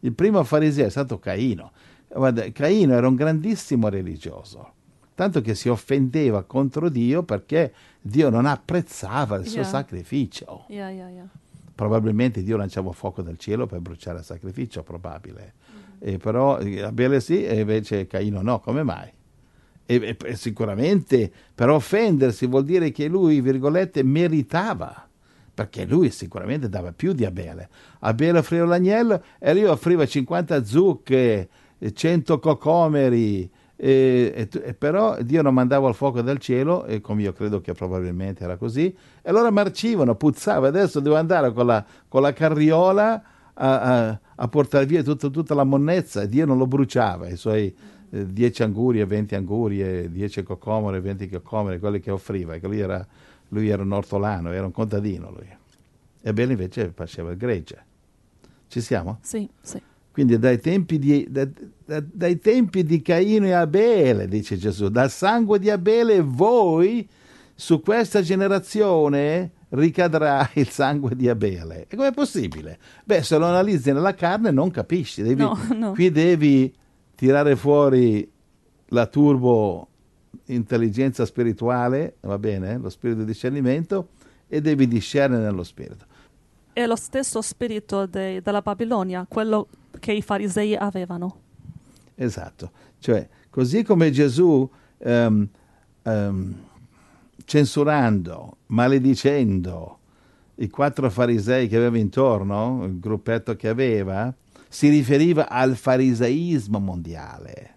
Il 0.00 0.12
primo 0.12 0.42
fariseo 0.44 0.86
è 0.86 0.90
stato 0.90 1.18
Caino. 1.18 1.72
Guarda, 2.08 2.50
Caino 2.52 2.94
era 2.94 3.08
un 3.08 3.14
grandissimo 3.14 3.88
religioso, 3.88 4.72
tanto 5.14 5.40
che 5.40 5.54
si 5.54 5.68
offendeva 5.68 6.42
contro 6.42 6.88
Dio 6.88 7.22
perché 7.22 7.72
Dio 8.00 8.28
non 8.28 8.46
apprezzava 8.46 9.36
il 9.36 9.46
suo 9.46 9.60
Yeah. 9.60 9.68
sacrificio. 9.68 10.64
Yeah, 10.68 10.90
yeah, 10.90 11.08
yeah. 11.08 11.28
Probabilmente 11.74 12.42
Dio 12.42 12.56
lanciava 12.56 12.92
fuoco 12.92 13.22
dal 13.22 13.38
cielo 13.38 13.66
per 13.66 13.80
bruciare 13.80 14.18
il 14.18 14.24
sacrificio, 14.24 14.82
probabile. 14.82 15.54
E 15.98 16.18
però 16.18 16.58
eh, 16.58 16.82
Abele 16.82 17.20
sì 17.20 17.44
e 17.44 17.60
invece 17.60 18.06
Caino 18.06 18.42
no, 18.42 18.60
come 18.60 18.82
mai? 18.82 19.10
E, 19.84 20.16
e- 20.24 20.36
sicuramente 20.36 21.30
per 21.54 21.68
offendersi 21.70 22.46
vuol 22.46 22.64
dire 22.64 22.90
che 22.92 23.08
lui, 23.08 23.40
virgolette, 23.40 24.02
meritava, 24.02 25.08
perché 25.54 25.84
lui 25.84 26.10
sicuramente 26.10 26.68
dava 26.68 26.92
più 26.92 27.12
di 27.12 27.24
Abele. 27.24 27.68
Abele 28.00 28.38
offriva 28.38 28.64
l'agnello 28.64 29.22
e 29.38 29.52
lui 29.52 29.64
offriva 29.64 30.06
50 30.06 30.64
zucche, 30.64 31.48
eh, 31.78 31.92
100 31.92 32.38
cocomeri, 32.38 33.50
e, 33.76 34.32
e 34.34 34.48
e 34.64 34.74
però 34.74 35.20
Dio 35.22 35.42
non 35.42 35.52
mandava 35.54 35.88
il 35.88 35.94
fuoco 35.94 36.22
dal 36.22 36.38
cielo, 36.38 36.84
e 36.84 37.00
come 37.00 37.22
io 37.22 37.32
credo 37.32 37.60
che 37.60 37.72
probabilmente 37.72 38.44
era 38.44 38.56
così, 38.56 38.86
e 38.86 39.28
allora 39.28 39.50
marcivano, 39.50 40.14
puzzava. 40.14 40.68
Adesso 40.68 41.00
devo 41.00 41.16
andare 41.16 41.52
con 41.52 41.66
la, 41.66 41.84
con 42.08 42.22
la 42.22 42.32
carriola 42.32 43.22
a, 43.54 43.80
a- 43.80 44.20
a 44.36 44.48
portare 44.48 44.86
via 44.86 45.02
tutta, 45.02 45.28
tutta 45.28 45.54
la 45.54 45.64
monnezza 45.64 46.22
e 46.22 46.28
Dio 46.28 46.46
non 46.46 46.58
lo 46.58 46.66
bruciava, 46.66 47.28
i 47.28 47.36
suoi 47.36 47.66
eh, 47.66 47.74
10 48.12 48.62
angurie, 48.62 49.06
20 49.06 49.34
angurie, 49.34 50.10
10 50.10 50.42
cocomere, 50.42 51.00
20 51.00 51.28
cocomere, 51.30 51.78
quelli 51.78 51.98
che 52.00 52.10
offriva, 52.10 52.58
che 52.58 52.66
lui 52.66 52.78
era, 52.80 53.06
lui 53.48 53.68
era 53.68 53.82
un 53.82 53.92
ortolano, 53.92 54.52
era 54.52 54.66
un 54.66 54.72
contadino 54.72 55.30
lui. 55.30 55.48
E 56.20 56.32
Bene 56.34 56.52
invece 56.52 56.92
faceva 56.94 57.30
il 57.30 57.38
gregge. 57.38 57.84
Ci 58.68 58.80
siamo? 58.82 59.18
Sì, 59.22 59.48
sì. 59.60 59.80
Quindi 60.12 60.38
dai 60.38 60.58
tempi, 60.60 60.98
di, 60.98 61.26
da- 61.30 61.48
da- 61.86 62.04
dai 62.06 62.38
tempi 62.38 62.84
di 62.84 63.00
Caino 63.00 63.46
e 63.46 63.52
Abele, 63.52 64.28
dice 64.28 64.56
Gesù, 64.58 64.88
dal 64.88 65.10
sangue 65.10 65.58
di 65.58 65.70
Abele 65.70 66.20
voi 66.20 67.08
su 67.54 67.80
questa 67.80 68.20
generazione 68.20 69.50
ricadrà 69.70 70.50
il 70.54 70.68
sangue 70.68 71.16
di 71.16 71.30
Abele. 71.30 71.86
E 71.88 71.96
com'è 71.96 72.12
possibile? 72.12 72.78
Beh, 73.04 73.22
se 73.22 73.38
lo 73.38 73.46
analizzi 73.46 73.90
nella 73.90 74.14
carne 74.14 74.50
non 74.50 74.70
capisci. 74.70 75.22
Devi- 75.22 75.42
No, 75.42 75.56
no. 75.74 75.92
Qui 75.92 76.10
devi 76.10 76.72
tirare 77.14 77.56
fuori 77.56 78.30
la 78.88 79.06
turbo 79.06 79.88
intelligenza 80.46 81.24
spirituale, 81.24 82.16
va 82.20 82.38
bene? 82.38 82.78
Lo 82.78 82.88
spirito 82.88 83.20
di 83.20 83.26
discernimento 83.26 84.08
e 84.48 84.60
devi 84.60 84.86
discernere 84.86 85.42
nello 85.42 85.64
spirito. 85.64 86.06
È 86.72 86.86
lo 86.86 86.96
stesso 86.96 87.42
spirito 87.42 88.06
de- 88.06 88.40
della 88.42 88.62
Babilonia, 88.62 89.26
quello 89.28 89.68
che 89.98 90.12
i 90.12 90.22
farisei 90.22 90.74
avevano. 90.74 91.36
Esatto, 92.14 92.70
cioè 92.98 93.28
così 93.50 93.82
come 93.82 94.10
Gesù 94.10 94.68
ehm, 94.98 95.48
ehm, 96.02 96.54
censurando, 97.44 98.56
maledicendo 98.66 99.98
i 100.56 100.68
quattro 100.68 101.10
farisei 101.10 101.68
che 101.68 101.76
aveva 101.76 101.98
intorno, 101.98 102.84
il 102.84 102.98
gruppetto 102.98 103.56
che 103.56 103.68
aveva, 103.68 104.32
si 104.72 104.88
riferiva 104.88 105.50
al 105.50 105.76
fariseismo 105.76 106.80
mondiale. 106.80 107.74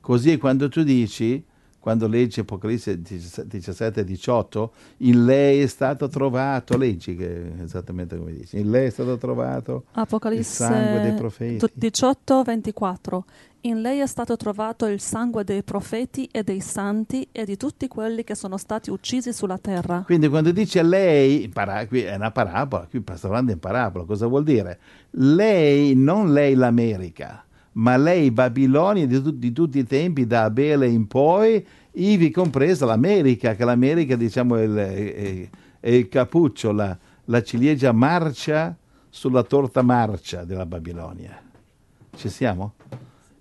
Così 0.00 0.36
quando 0.36 0.68
tu 0.68 0.82
dici, 0.82 1.42
quando 1.82 2.06
leggi 2.06 2.38
Apocalisse 2.38 3.02
17 3.02 4.00
e 4.00 4.04
18, 4.04 4.72
in 4.98 5.24
lei 5.24 5.62
è 5.62 5.66
stato 5.66 6.06
trovato, 6.06 6.76
leggi 6.76 7.16
che 7.16 7.56
è 7.58 7.62
esattamente 7.64 8.16
come 8.16 8.34
dici, 8.34 8.60
in 8.60 8.70
lei 8.70 8.86
è 8.86 8.90
stato 8.90 9.18
trovato 9.18 9.86
il 10.30 10.44
sangue 10.44 11.00
dei 11.00 11.10
Apocalisse 11.10 11.14
profeti. 11.16 11.66
18, 11.74 12.42
24. 12.44 13.24
In 13.62 13.80
lei 13.80 13.98
è 13.98 14.06
stato 14.06 14.36
trovato 14.36 14.86
il 14.86 15.00
sangue 15.00 15.42
dei 15.42 15.64
profeti 15.64 16.28
e 16.30 16.44
dei 16.44 16.60
santi 16.60 17.26
e 17.32 17.44
di 17.44 17.56
tutti 17.56 17.88
quelli 17.88 18.22
che 18.22 18.36
sono 18.36 18.58
stati 18.58 18.90
uccisi 18.90 19.32
sulla 19.32 19.58
terra. 19.58 20.02
Quindi 20.04 20.28
quando 20.28 20.52
dice 20.52 20.84
lei, 20.84 21.48
para- 21.48 21.84
qui 21.88 22.02
è 22.02 22.14
una 22.14 22.30
parabola, 22.30 22.86
qui 22.88 23.02
sta 23.02 23.26
parlando 23.26 23.50
in 23.50 23.58
parabola, 23.58 24.04
cosa 24.04 24.28
vuol 24.28 24.44
dire? 24.44 24.78
Lei, 25.10 25.96
non 25.96 26.32
lei 26.32 26.54
l'America, 26.54 27.44
ma 27.72 27.96
lei 27.96 28.30
Babilonia 28.30 29.06
di, 29.06 29.22
tu- 29.22 29.32
di 29.32 29.52
tutti 29.52 29.78
i 29.78 29.84
tempi, 29.84 30.26
da 30.26 30.44
Abele 30.44 30.88
in 30.88 31.06
poi, 31.06 31.64
ivi 31.92 32.30
compresa 32.30 32.86
l'America, 32.86 33.54
che 33.54 33.64
l'America 33.64 34.16
diciamo 34.16 34.56
è 34.56 34.62
il, 34.62 34.74
è- 34.74 35.48
è 35.80 35.90
il 35.90 36.08
cappuccio, 36.08 36.72
la, 36.72 36.96
la 37.26 37.42
ciliegia 37.42 37.92
marcia 37.92 38.76
sulla 39.08 39.42
torta 39.42 39.82
marcia 39.82 40.44
della 40.44 40.66
Babilonia. 40.66 41.40
Ci 42.14 42.28
siamo? 42.28 42.74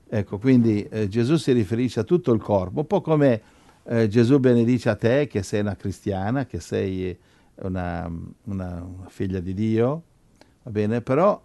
Ecco, 0.10 0.38
quindi 0.40 0.84
eh, 0.90 1.08
Gesù 1.08 1.38
si 1.38 1.52
riferisce 1.54 2.00
a 2.02 2.04
tutto 2.04 2.34
il 2.34 2.42
corpo, 2.42 2.80
un 2.80 2.88
po' 2.88 3.02
come 3.02 3.42
eh, 3.84 4.08
Gesù 4.08 4.40
benedice 4.40 4.90
a 4.90 4.96
te 4.96 5.28
che 5.28 5.44
sei 5.44 5.62
una 5.62 5.76
cristiana, 5.76 6.46
che 6.46 6.60
sei 6.60 7.18
una, 7.56 8.10
una- 8.46 8.84
una 8.84 9.08
figlia 9.08 9.40
di 9.40 9.54
Dio, 9.54 10.04
va 10.64 10.72
bene? 10.72 11.02
Però 11.02 11.42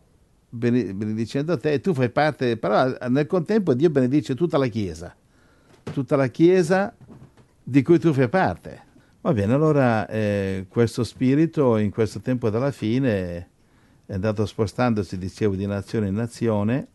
benedicendo 0.57 1.57
te, 1.59 1.81
tu 1.81 1.95
fai 1.95 2.11
parte, 2.11 2.57
però 2.57 2.97
nel 3.09 3.27
contempo 3.27 3.75
Dio 3.75 3.91
benedice 3.91 4.35
tutta 4.35 4.59
la 4.59 4.67
Chiesa, 4.67 5.15
tutta 5.93 6.17
la 6.17 6.29
Chiesa 6.29 6.95
di 7.63 7.83
cui 7.83 7.99
tu 7.99 8.13
fai 8.13 8.29
parte. 8.29 8.85
Va 9.21 9.33
bene, 9.33 9.53
allora 9.53 10.07
eh, 10.07 10.67
questo 10.69 11.03
spirito 11.03 11.79
in 11.79 11.91
questo 11.91 12.21
tempo 12.21 12.49
della 12.49 12.71
fine 12.71 13.49
è 14.07 14.15
andato 14.15 14.47
spostandosi, 14.47 15.19
dicevo, 15.19 15.57
di 15.57 15.67
nazione 15.67 16.07
in 16.07 16.15
nazione, 16.15 16.87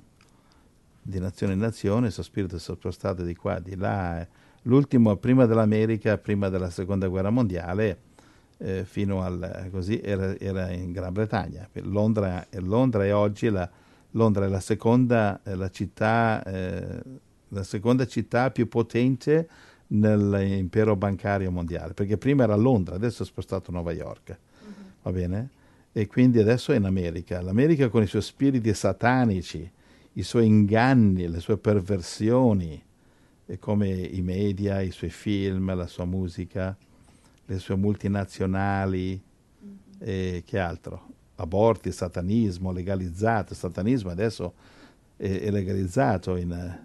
di 1.01 1.19
nazione 1.19 1.53
in 1.53 1.59
nazione, 1.59 2.03
questo 2.03 2.23
spirito 2.23 2.57
si 2.57 2.71
è 2.71 2.73
spostato 2.73 3.23
di 3.23 3.35
qua, 3.35 3.59
di 3.59 3.75
là. 3.75 4.25
L'ultimo, 4.63 5.17
prima 5.17 5.45
dell'America, 5.45 6.17
prima 6.17 6.47
della 6.47 6.69
seconda 6.69 7.07
guerra 7.07 7.31
mondiale, 7.31 7.99
eh, 8.61 8.85
fino 8.85 9.21
al 9.23 9.69
così, 9.71 9.99
era, 9.99 10.37
era 10.37 10.71
in 10.71 10.91
Gran 10.91 11.13
Bretagna. 11.13 11.67
Londra, 11.81 12.45
Londra 12.59 13.03
è 13.03 13.13
oggi 13.13 13.49
la, 13.49 13.69
Londra 14.11 14.45
è 14.45 14.47
la 14.47 14.59
seconda, 14.59 15.41
eh, 15.43 15.55
la 15.55 15.69
città, 15.69 16.43
eh, 16.43 17.01
la 17.49 17.63
seconda 17.63 18.05
città 18.05 18.51
più 18.51 18.67
potente 18.67 19.47
nell'impero 19.87 20.95
bancario 20.95 21.51
mondiale, 21.51 21.93
perché 21.93 22.17
prima 22.17 22.43
era 22.43 22.55
Londra, 22.55 22.95
adesso 22.95 23.23
è 23.23 23.25
spostato 23.25 23.71
a 23.71 23.73
New 23.73 23.89
York, 23.89 24.39
va 25.01 25.11
bene? 25.11 25.49
E 25.91 26.07
quindi 26.07 26.39
adesso 26.39 26.71
è 26.71 26.77
in 26.77 26.85
America. 26.85 27.41
L'America 27.41 27.89
con 27.89 28.01
i 28.01 28.07
suoi 28.07 28.21
spiriti 28.21 28.73
satanici, 28.73 29.69
i 30.13 30.23
suoi 30.23 30.45
inganni, 30.45 31.27
le 31.27 31.41
sue 31.41 31.57
perversioni, 31.57 32.81
e 33.45 33.59
come 33.59 33.89
i 33.89 34.21
media, 34.21 34.79
i 34.79 34.91
suoi 34.91 35.09
film, 35.09 35.75
la 35.75 35.87
sua 35.87 36.05
musica, 36.05 36.77
le 37.51 37.59
sue 37.59 37.75
multinazionali, 37.75 39.21
e 39.99 40.43
che 40.45 40.57
altro? 40.57 41.09
Aborti, 41.35 41.91
satanismo, 41.91 42.71
legalizzato. 42.71 43.51
Il 43.51 43.59
satanismo 43.59 44.09
adesso 44.09 44.53
è, 45.17 45.41
è 45.41 45.51
legalizzato 45.51 46.37
in, 46.37 46.79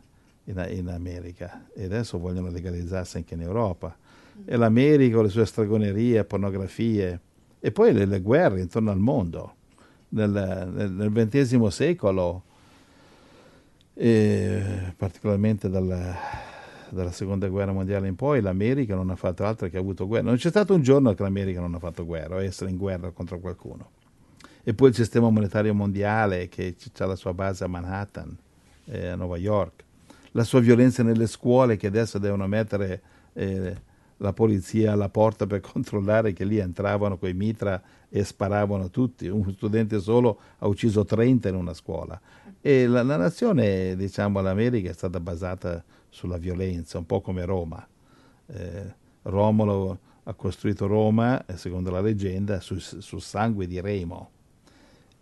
in, 0.45 0.67
in 0.71 0.89
America 0.89 1.67
e 1.73 1.85
adesso 1.85 2.19
vogliono 2.19 2.51
legalizzarsi 2.51 3.19
anche 3.19 3.35
in 3.35 3.43
Europa. 3.43 3.97
E 4.45 4.57
l'America 4.57 5.15
con 5.15 5.25
le 5.25 5.31
sue 5.31 5.47
stregonerie, 5.47 6.25
pornografie 6.25 7.21
e 7.61 7.71
poi 7.71 7.93
le, 7.93 8.05
le 8.05 8.21
guerre 8.21 8.61
intorno 8.61 8.91
al 8.91 8.99
mondo. 8.99 9.55
Nel, 10.09 10.31
nel, 10.31 11.13
XX 11.13 11.67
secolo, 11.67 12.43
e 13.93 14.93
particolarmente 14.97 15.69
dalla, 15.69 16.15
dalla 16.91 17.13
seconda 17.13 17.49
guerra 17.49 17.73
mondiale 17.73 18.09
in 18.09 18.17
poi, 18.17 18.41
l'America 18.41 18.95
non 18.95 19.11
ha 19.11 19.17
fatto 19.17 19.45
altro 19.45 19.69
che 19.69 19.77
ha 19.77 19.81
avuto 19.81 20.07
guerra. 20.07 20.27
Non 20.27 20.37
c'è 20.37 20.51
stato 20.51 20.75
un 20.75 20.83
giorno 20.83 21.15
che 21.15 21.23
l'America 21.23 21.61
non 21.61 21.75
ha 21.75 21.79
fatto 21.79 22.05
guerra 22.05 22.37
o 22.37 22.43
essere 22.43 22.71
in 22.71 22.77
guerra 22.77 23.11
contro 23.11 23.39
qualcuno. 23.39 23.91
E 24.63 24.75
poi 24.75 24.89
il 24.89 24.95
sistema 24.95 25.31
monetario 25.31 25.75
mondiale 25.75 26.49
che 26.49 26.75
ha 26.99 27.07
la 27.07 27.17
sua 27.17 27.33
base 27.33 27.65
a 27.65 27.69
Manhattan, 27.69 28.37
eh, 28.87 29.09
a 29.09 29.17
New 29.17 29.33
York, 29.37 29.85
la 30.33 30.45
sua 30.45 30.61
violenza 30.61 31.03
nelle 31.03 31.27
scuole 31.27 31.77
che 31.77 31.87
adesso 31.87 32.19
devono 32.19 32.47
mettere 32.47 33.01
eh, 33.33 33.77
la 34.19 34.33
polizia 34.33 34.93
alla 34.93 35.09
porta 35.09 35.47
per 35.47 35.61
controllare 35.73 36.33
che 36.33 36.45
lì 36.45 36.59
entravano 36.59 37.17
coi 37.17 37.35
mitra 37.35 37.81
e 38.09 38.25
sparavano 38.25 38.91
tutti. 38.91 39.29
Un 39.29 39.53
studente 39.53 40.01
solo 40.01 40.39
ha 40.59 40.67
ucciso 40.67 41.05
30 41.05 41.49
in 41.49 41.55
una 41.55 41.75
scuola. 41.75 42.19
E 42.67 42.89
la, 42.89 43.05
la 43.05 43.17
nazione, 43.17 43.95
diciamo, 43.95 44.41
l'America 44.41 44.91
è 44.91 44.93
stata 44.93 45.21
basata 45.21 45.85
sulla 46.09 46.37
violenza, 46.37 46.99
un 46.99 47.07
po' 47.07 47.21
come 47.21 47.45
Roma. 47.45 47.87
Eh, 48.47 48.95
Romolo 49.23 50.01
ha 50.25 50.35
costruito 50.35 50.89
Roma, 50.89 51.45
secondo 51.55 51.93
la 51.93 52.01
leggenda, 52.01 52.59
sul, 52.59 52.81
sul 52.81 53.23
sangue 53.23 53.69
di 53.69 53.81
Remo. 53.81 54.31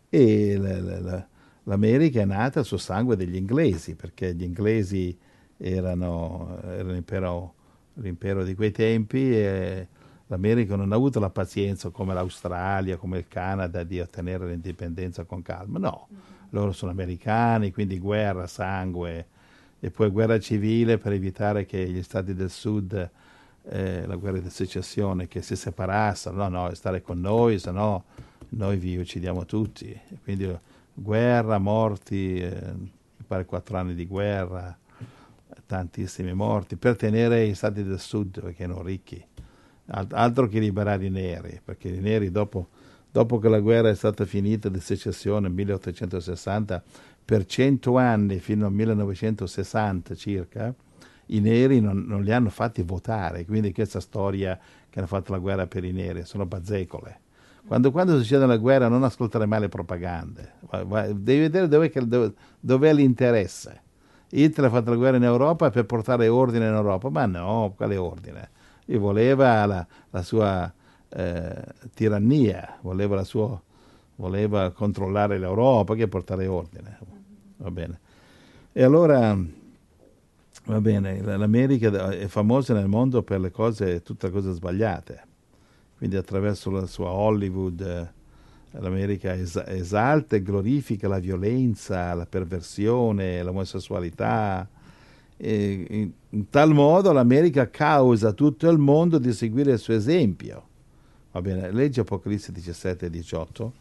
E 0.08 0.56
la, 0.56 1.00
la, 1.00 1.28
l'America 1.64 2.22
è 2.22 2.24
nata 2.24 2.62
sul 2.62 2.80
sangue 2.80 3.14
degli 3.14 3.36
inglesi, 3.36 3.94
perché 3.94 4.34
gli 4.34 4.42
inglesi 4.42 5.14
erano, 5.58 6.62
erano 6.62 6.94
impero 6.94 7.52
l'impero 7.96 8.42
di 8.42 8.54
quei 8.54 8.70
tempi 8.70 9.36
e 9.36 9.86
l'America 10.28 10.76
non 10.76 10.92
ha 10.92 10.94
avuto 10.94 11.20
la 11.20 11.28
pazienza 11.28 11.90
come 11.90 12.14
l'Australia, 12.14 12.96
come 12.96 13.18
il 13.18 13.28
Canada 13.28 13.82
di 13.82 14.00
ottenere 14.00 14.46
l'indipendenza 14.46 15.24
con 15.24 15.42
calma, 15.42 15.78
no, 15.78 16.08
loro 16.54 16.72
sono 16.72 16.92
americani, 16.92 17.72
quindi 17.72 17.98
guerra, 17.98 18.46
sangue 18.46 19.26
e 19.80 19.90
poi 19.90 20.08
guerra 20.08 20.38
civile 20.38 20.96
per 20.96 21.12
evitare 21.12 21.66
che 21.66 21.86
gli 21.86 22.02
stati 22.02 22.32
del 22.32 22.48
sud, 22.48 23.10
eh, 23.68 24.06
la 24.06 24.16
guerra 24.16 24.38
di 24.38 24.48
secessione, 24.48 25.28
che 25.28 25.42
si 25.42 25.56
separassero, 25.56 26.36
no, 26.36 26.48
no, 26.48 26.72
stare 26.74 27.02
con 27.02 27.20
noi, 27.20 27.58
se 27.58 27.70
no 27.70 28.04
noi 28.50 28.76
vi 28.76 28.96
uccidiamo 28.96 29.44
tutti, 29.44 29.98
quindi 30.22 30.48
guerra, 30.94 31.58
morti, 31.58 32.36
eh, 32.36 32.72
pare 33.26 33.44
quattro 33.44 33.76
anni 33.76 33.94
di 33.94 34.06
guerra, 34.06 34.78
tantissimi 35.66 36.32
morti, 36.32 36.76
per 36.76 36.96
tenere 36.96 37.44
i 37.44 37.54
stati 37.54 37.82
del 37.82 37.98
sud 37.98 38.40
perché 38.40 38.62
erano 38.62 38.82
ricchi, 38.82 39.22
altro 39.86 40.46
che 40.46 40.60
liberare 40.60 41.04
i 41.04 41.10
neri, 41.10 41.60
perché 41.62 41.88
i 41.88 42.00
neri 42.00 42.30
dopo, 42.30 42.68
dopo 43.14 43.38
che 43.38 43.48
la 43.48 43.60
guerra 43.60 43.90
è 43.90 43.94
stata 43.94 44.24
finita 44.24 44.68
di 44.68 44.80
secessione 44.80 45.42
nel 45.42 45.52
1860, 45.52 46.82
per 47.24 47.46
cento 47.46 47.96
anni, 47.96 48.40
fino 48.40 48.66
al 48.66 48.72
1960 48.72 50.16
circa, 50.16 50.74
i 51.26 51.38
neri 51.38 51.78
non, 51.78 52.06
non, 52.08 52.24
li 52.24 52.32
hanno 52.32 52.50
fatti 52.50 52.82
votare, 52.82 53.44
quindi 53.44 53.72
questa 53.72 54.00
storia 54.00 54.58
che 54.90 54.98
hanno 54.98 55.06
fatto 55.06 55.30
la 55.30 55.38
guerra 55.38 55.68
per 55.68 55.84
i 55.84 55.92
neri 55.92 56.24
sono 56.24 56.44
bazzecole. 56.44 57.20
Quando, 57.64 57.92
quando 57.92 58.18
succede 58.18 58.46
la 58.46 58.56
guerra 58.56 58.88
non 58.88 59.04
ascoltare 59.04 59.46
mai 59.46 59.60
le 59.60 59.68
propagande, 59.68 60.54
devi 61.14 61.38
vedere 61.38 61.68
dov'è, 61.68 61.92
dove, 62.02 62.32
dov'è 62.58 62.92
l'interesse. 62.92 63.82
Hitler 64.30 64.66
ha 64.66 64.72
fatto 64.72 64.90
la 64.90 64.96
guerra 64.96 65.18
in 65.18 65.22
Europa 65.22 65.70
per 65.70 65.86
portare 65.86 66.26
ordine 66.26 66.66
in 66.66 66.74
Europa, 66.74 67.08
ma 67.10 67.26
no, 67.26 67.74
quale 67.76 67.96
ordine? 67.96 68.50
Lui 68.86 68.98
voleva 68.98 69.64
la, 69.66 69.86
la 70.10 70.22
sua 70.22 70.74
eh, 71.14 71.64
tirannia, 71.94 72.78
voleva, 72.82 73.22
sua, 73.22 73.60
voleva 74.16 74.70
controllare 74.72 75.38
l'Europa 75.38 75.94
che 75.94 76.08
portare 76.08 76.46
ordine. 76.46 76.98
Va 77.58 77.70
bene. 77.70 78.00
E 78.72 78.82
allora, 78.82 79.38
va 80.64 80.80
bene, 80.80 81.20
l'America 81.22 82.10
è 82.10 82.26
famosa 82.26 82.74
nel 82.74 82.88
mondo 82.88 83.22
per 83.22 83.38
le 83.38 83.52
cose, 83.52 84.02
tutte 84.02 84.30
cose 84.30 84.52
sbagliate. 84.52 85.22
Quindi 85.96 86.16
attraverso 86.16 86.70
la 86.70 86.86
sua 86.86 87.10
Hollywood 87.10 87.80
eh, 87.80 88.80
l'America 88.80 89.34
esalta 89.34 90.34
e 90.34 90.42
glorifica 90.42 91.06
la 91.06 91.20
violenza, 91.20 92.12
la 92.14 92.26
perversione, 92.26 93.40
l'omosessualità. 93.44 94.68
E 95.36 96.12
in, 96.30 96.50
tal 96.50 96.72
modo 96.72 97.12
l'America 97.12 97.70
causa 97.70 98.32
tutto 98.32 98.68
il 98.68 98.78
mondo 98.78 99.18
di 99.18 99.32
seguire 99.32 99.72
il 99.72 99.78
suo 99.78 99.94
esempio. 99.94 100.72
Va 101.34 101.42
bene, 101.42 101.72
leggi 101.72 101.98
Apocalisse 101.98 102.52
17 102.52 103.06
e 103.06 103.10
18, 103.10 103.72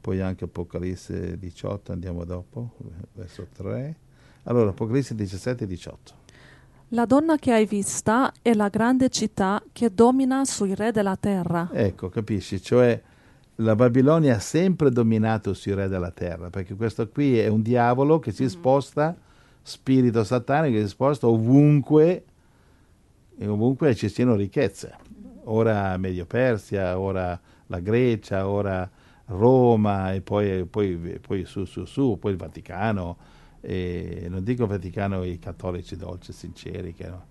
poi 0.00 0.22
anche 0.22 0.44
Apocalisse 0.44 1.38
18, 1.38 1.92
andiamo 1.92 2.24
dopo, 2.24 2.70
verso 3.12 3.46
3. 3.54 3.94
Allora, 4.44 4.70
Apocalisse 4.70 5.14
17 5.14 5.64
e 5.64 5.66
18. 5.66 6.12
La 6.92 7.04
donna 7.04 7.36
che 7.36 7.52
hai 7.52 7.66
vista 7.66 8.32
è 8.40 8.54
la 8.54 8.70
grande 8.70 9.10
città 9.10 9.62
che 9.70 9.92
domina 9.92 10.46
sui 10.46 10.74
re 10.74 10.90
della 10.90 11.16
terra. 11.16 11.68
Ecco, 11.74 12.08
capisci? 12.08 12.62
Cioè 12.62 12.98
la 13.56 13.74
Babilonia 13.74 14.36
ha 14.36 14.40
sempre 14.40 14.90
dominato 14.90 15.52
sui 15.52 15.74
re 15.74 15.88
della 15.88 16.10
terra, 16.10 16.48
perché 16.48 16.74
questo 16.74 17.06
qui 17.10 17.38
è 17.38 17.48
un 17.48 17.60
diavolo 17.60 18.18
che 18.18 18.32
si 18.32 18.44
mm-hmm. 18.44 18.50
sposta, 18.50 19.14
spirito 19.60 20.24
satanico 20.24 20.76
che 20.76 20.84
si 20.84 20.88
sposta 20.88 21.28
ovunque, 21.28 22.24
e 23.36 23.46
ovunque 23.46 23.94
ci 23.94 24.08
siano 24.08 24.36
ricchezze. 24.36 24.96
Ora 25.50 25.96
Medio 25.96 26.26
Persia, 26.26 26.98
ora 26.98 27.38
la 27.66 27.80
Grecia, 27.80 28.48
ora 28.48 28.88
Roma 29.26 30.12
e 30.12 30.20
poi, 30.20 30.64
poi, 30.66 31.18
poi 31.20 31.44
su, 31.44 31.64
su, 31.64 31.84
su, 31.84 32.18
poi 32.18 32.32
il 32.32 32.38
Vaticano 32.38 33.16
e 33.60 34.26
non 34.28 34.44
dico 34.44 34.66
Vaticano 34.66 35.24
i 35.24 35.38
cattolici 35.38 35.96
dolci, 35.96 36.32
sinceri, 36.32 36.92
che 36.92 37.08
no, 37.08 37.24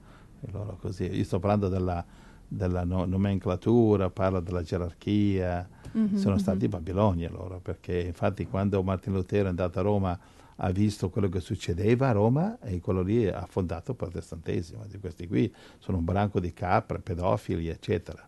loro 0.52 0.78
così. 0.80 1.06
Io 1.06 1.24
sto 1.24 1.40
parlando 1.40 1.70
della, 1.70 2.04
della 2.48 2.84
no, 2.84 3.06
nomenclatura, 3.06 4.10
parlo 4.10 4.40
della 4.40 4.64
gerarchia, 4.64 5.68
mm-hmm, 5.96 6.16
sono 6.16 6.32
mm-hmm. 6.32 6.42
stati 6.42 6.68
Babilonia 6.68 7.30
loro, 7.30 7.60
perché 7.60 8.00
infatti 8.00 8.48
quando 8.48 8.82
Martino 8.82 9.18
Lutero 9.18 9.46
è 9.46 9.50
andato 9.50 9.80
a 9.80 9.84
Roma 9.84 10.20
ha 10.58 10.72
visto 10.72 11.10
quello 11.10 11.30
che 11.30 11.40
succedeva 11.40 12.10
a 12.10 12.12
Roma 12.14 12.60
e 12.60 12.80
quello 12.80 13.02
lì 13.02 13.28
ha 13.28 13.46
fondato 13.48 13.92
il 13.92 13.98
protestantesimo. 13.98 14.86
Di 14.88 15.00
questi 15.00 15.28
qui 15.28 15.54
sono 15.80 15.98
un 15.98 16.06
branco 16.06 16.40
di 16.40 16.54
capre, 16.54 17.00
pedofili, 17.00 17.68
eccetera. 17.68 18.28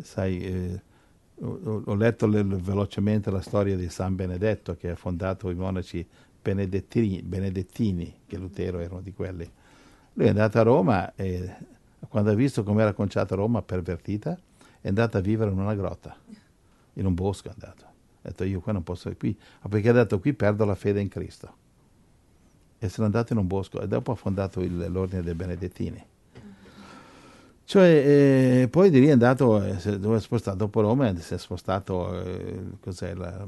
Sai, 0.00 0.40
eh, 0.42 0.82
ho, 1.42 1.94
letto 1.94 2.26
le, 2.26 2.42
velocemente 2.42 3.30
la 3.30 3.42
storia 3.42 3.76
di 3.76 3.88
San 3.90 4.14
Benedetto 4.14 4.76
che 4.76 4.90
ha 4.90 4.96
fondato 4.96 5.50
i 5.50 5.54
monaci 5.54 6.06
benedettini, 6.40 7.22
benedettini, 7.22 8.20
che 8.26 8.38
Lutero 8.38 8.78
era 8.78 8.94
uno 8.94 9.02
di 9.02 9.12
quelli. 9.12 9.50
Lui 10.14 10.26
è 10.26 10.30
andato 10.30 10.58
a 10.58 10.62
Roma 10.62 11.14
e 11.14 11.54
quando 12.08 12.30
ha 12.30 12.34
visto 12.34 12.62
come 12.62 12.82
era 12.82 12.94
conciata 12.94 13.34
Roma 13.34 13.60
pervertita, 13.62 14.38
è 14.80 14.88
andato 14.88 15.18
a 15.18 15.20
vivere 15.20 15.50
in 15.50 15.58
una 15.58 15.74
grotta, 15.74 16.16
in 16.94 17.04
un 17.04 17.14
bosco 17.14 17.48
è 17.48 17.52
andato. 17.52 17.89
Ha 18.22 18.28
detto 18.28 18.44
io 18.44 18.60
qua 18.60 18.72
non 18.72 18.82
posso 18.82 19.14
qui, 19.16 19.36
perché 19.68 19.88
ha 19.88 19.92
detto 19.92 20.20
qui 20.20 20.32
perdo 20.34 20.64
la 20.64 20.74
fede 20.74 21.00
in 21.00 21.08
Cristo. 21.08 21.56
E 22.78 22.88
se 22.88 23.00
n'è 23.00 23.04
andato 23.04 23.32
in 23.32 23.38
un 23.38 23.46
bosco 23.46 23.80
e 23.80 23.86
dopo 23.86 24.12
ha 24.12 24.14
fondato 24.14 24.60
il, 24.60 24.90
l'ordine 24.90 25.22
dei 25.22 25.34
benedettini. 25.34 26.04
Cioè, 27.70 28.62
eh, 28.62 28.68
poi 28.68 28.90
di 28.90 28.98
lì 28.98 29.06
è 29.06 29.12
andato, 29.12 29.62
eh, 29.62 29.98
dove 30.00 30.16
è 30.16 30.20
spostato 30.20 30.56
dopo 30.56 30.80
Roma, 30.80 31.14
si 31.20 31.34
è 31.34 31.38
spostato 31.38 32.20
eh, 32.20 32.62
cos'è, 32.80 33.14
la, 33.14 33.46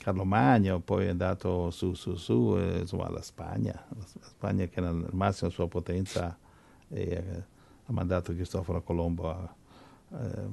Carlo 0.00 0.24
Magno, 0.24 0.80
poi 0.80 1.04
è 1.04 1.08
andato 1.10 1.70
su, 1.70 1.92
su, 1.92 2.14
su, 2.14 2.54
eh, 2.56 2.78
insomma, 2.78 3.04
alla 3.04 3.20
Spagna, 3.20 3.84
la 3.90 4.04
Spagna 4.22 4.64
che 4.64 4.80
nel 4.80 5.08
massimo 5.12 5.50
sua 5.50 5.68
potenza 5.68 6.38
eh, 6.88 7.44
ha 7.84 7.92
mandato 7.92 8.32
Cristoforo 8.32 8.82
Colombo 8.82 9.28
a, 9.28 9.54
eh, 10.12 10.48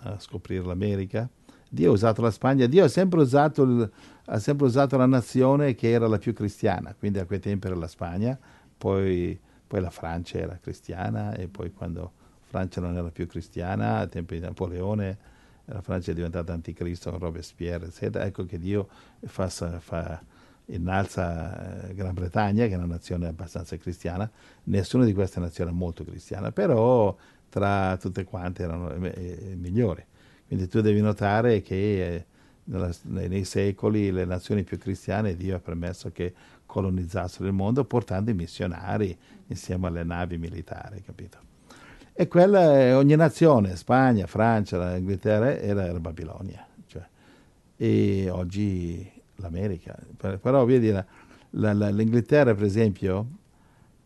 a, 0.00 0.18
scoprire 0.18 0.64
l'America. 0.64 1.26
Dio 1.74 1.90
ha 1.90 1.92
usato 1.92 2.20
la 2.20 2.30
Spagna, 2.30 2.66
Dio 2.66 2.84
ha 2.84 2.88
sempre, 2.88 3.20
usato 3.20 3.62
il, 3.62 3.90
ha 4.26 4.38
sempre 4.38 4.66
usato 4.66 4.96
la 4.96 5.06
nazione 5.06 5.74
che 5.74 5.90
era 5.90 6.06
la 6.06 6.18
più 6.18 6.34
cristiana, 6.34 6.94
quindi 6.98 7.18
a 7.18 7.24
quei 7.24 7.40
tempi 7.40 7.68
era 7.68 7.76
la 7.76 7.88
Spagna, 7.88 8.38
poi 8.76 9.38
poi 9.72 9.80
la 9.80 9.88
Francia 9.88 10.36
era 10.36 10.58
cristiana 10.60 11.34
e 11.34 11.48
poi 11.48 11.72
quando 11.72 12.12
Francia 12.42 12.82
non 12.82 12.94
era 12.94 13.08
più 13.08 13.26
cristiana, 13.26 14.00
ai 14.00 14.08
tempi 14.10 14.34
di 14.34 14.40
Napoleone, 14.42 15.16
la 15.64 15.80
Francia 15.80 16.10
è 16.10 16.14
diventata 16.14 16.52
anticristo 16.52 17.08
con 17.08 17.18
Robespierre, 17.20 17.86
eccetera. 17.86 18.26
Ecco 18.26 18.44
che 18.44 18.58
Dio 18.58 18.86
fa, 19.20 19.48
fa, 19.48 20.22
innalza 20.66 21.88
eh, 21.88 21.94
Gran 21.94 22.12
Bretagna, 22.12 22.66
che 22.66 22.72
è 22.72 22.76
una 22.76 22.84
nazione 22.84 23.28
abbastanza 23.28 23.74
cristiana, 23.78 24.30
nessuna 24.64 25.06
di 25.06 25.14
queste 25.14 25.40
nazioni 25.40 25.70
è 25.70 25.74
molto 25.74 26.04
cristiana, 26.04 26.52
però 26.52 27.16
tra 27.48 27.96
tutte 27.96 28.24
quante 28.24 28.64
erano 28.64 28.90
eh, 28.90 29.54
migliori. 29.56 30.04
Quindi 30.52 30.68
tu 30.68 30.82
devi 30.82 31.00
notare 31.00 31.62
che 31.62 32.14
eh, 32.14 32.26
nei 33.04 33.42
secoli 33.44 34.10
le 34.10 34.26
nazioni 34.26 34.64
più 34.64 34.76
cristiane 34.76 35.34
Dio 35.34 35.56
ha 35.56 35.60
permesso 35.60 36.10
che 36.12 36.34
colonizzassero 36.66 37.46
il 37.46 37.54
mondo 37.54 37.86
portando 37.86 38.32
i 38.32 38.34
missionari 38.34 39.16
insieme 39.46 39.86
alle 39.86 40.04
navi 40.04 40.36
militari, 40.36 41.00
capito? 41.00 41.38
E 42.12 42.28
quella, 42.28 42.98
ogni 42.98 43.16
nazione, 43.16 43.76
Spagna, 43.76 44.26
Francia, 44.26 44.94
Inghilterra, 44.94 45.56
era, 45.56 45.86
era 45.86 45.98
Babilonia. 45.98 46.66
Cioè, 46.84 47.02
e 47.78 48.28
oggi 48.28 49.10
l'America. 49.36 49.96
Però 50.18 50.66
vedi, 50.66 50.90
la, 50.90 51.02
la, 51.52 51.72
la, 51.72 51.88
l'Inghilterra, 51.88 52.54
per 52.54 52.64
esempio, 52.64 53.26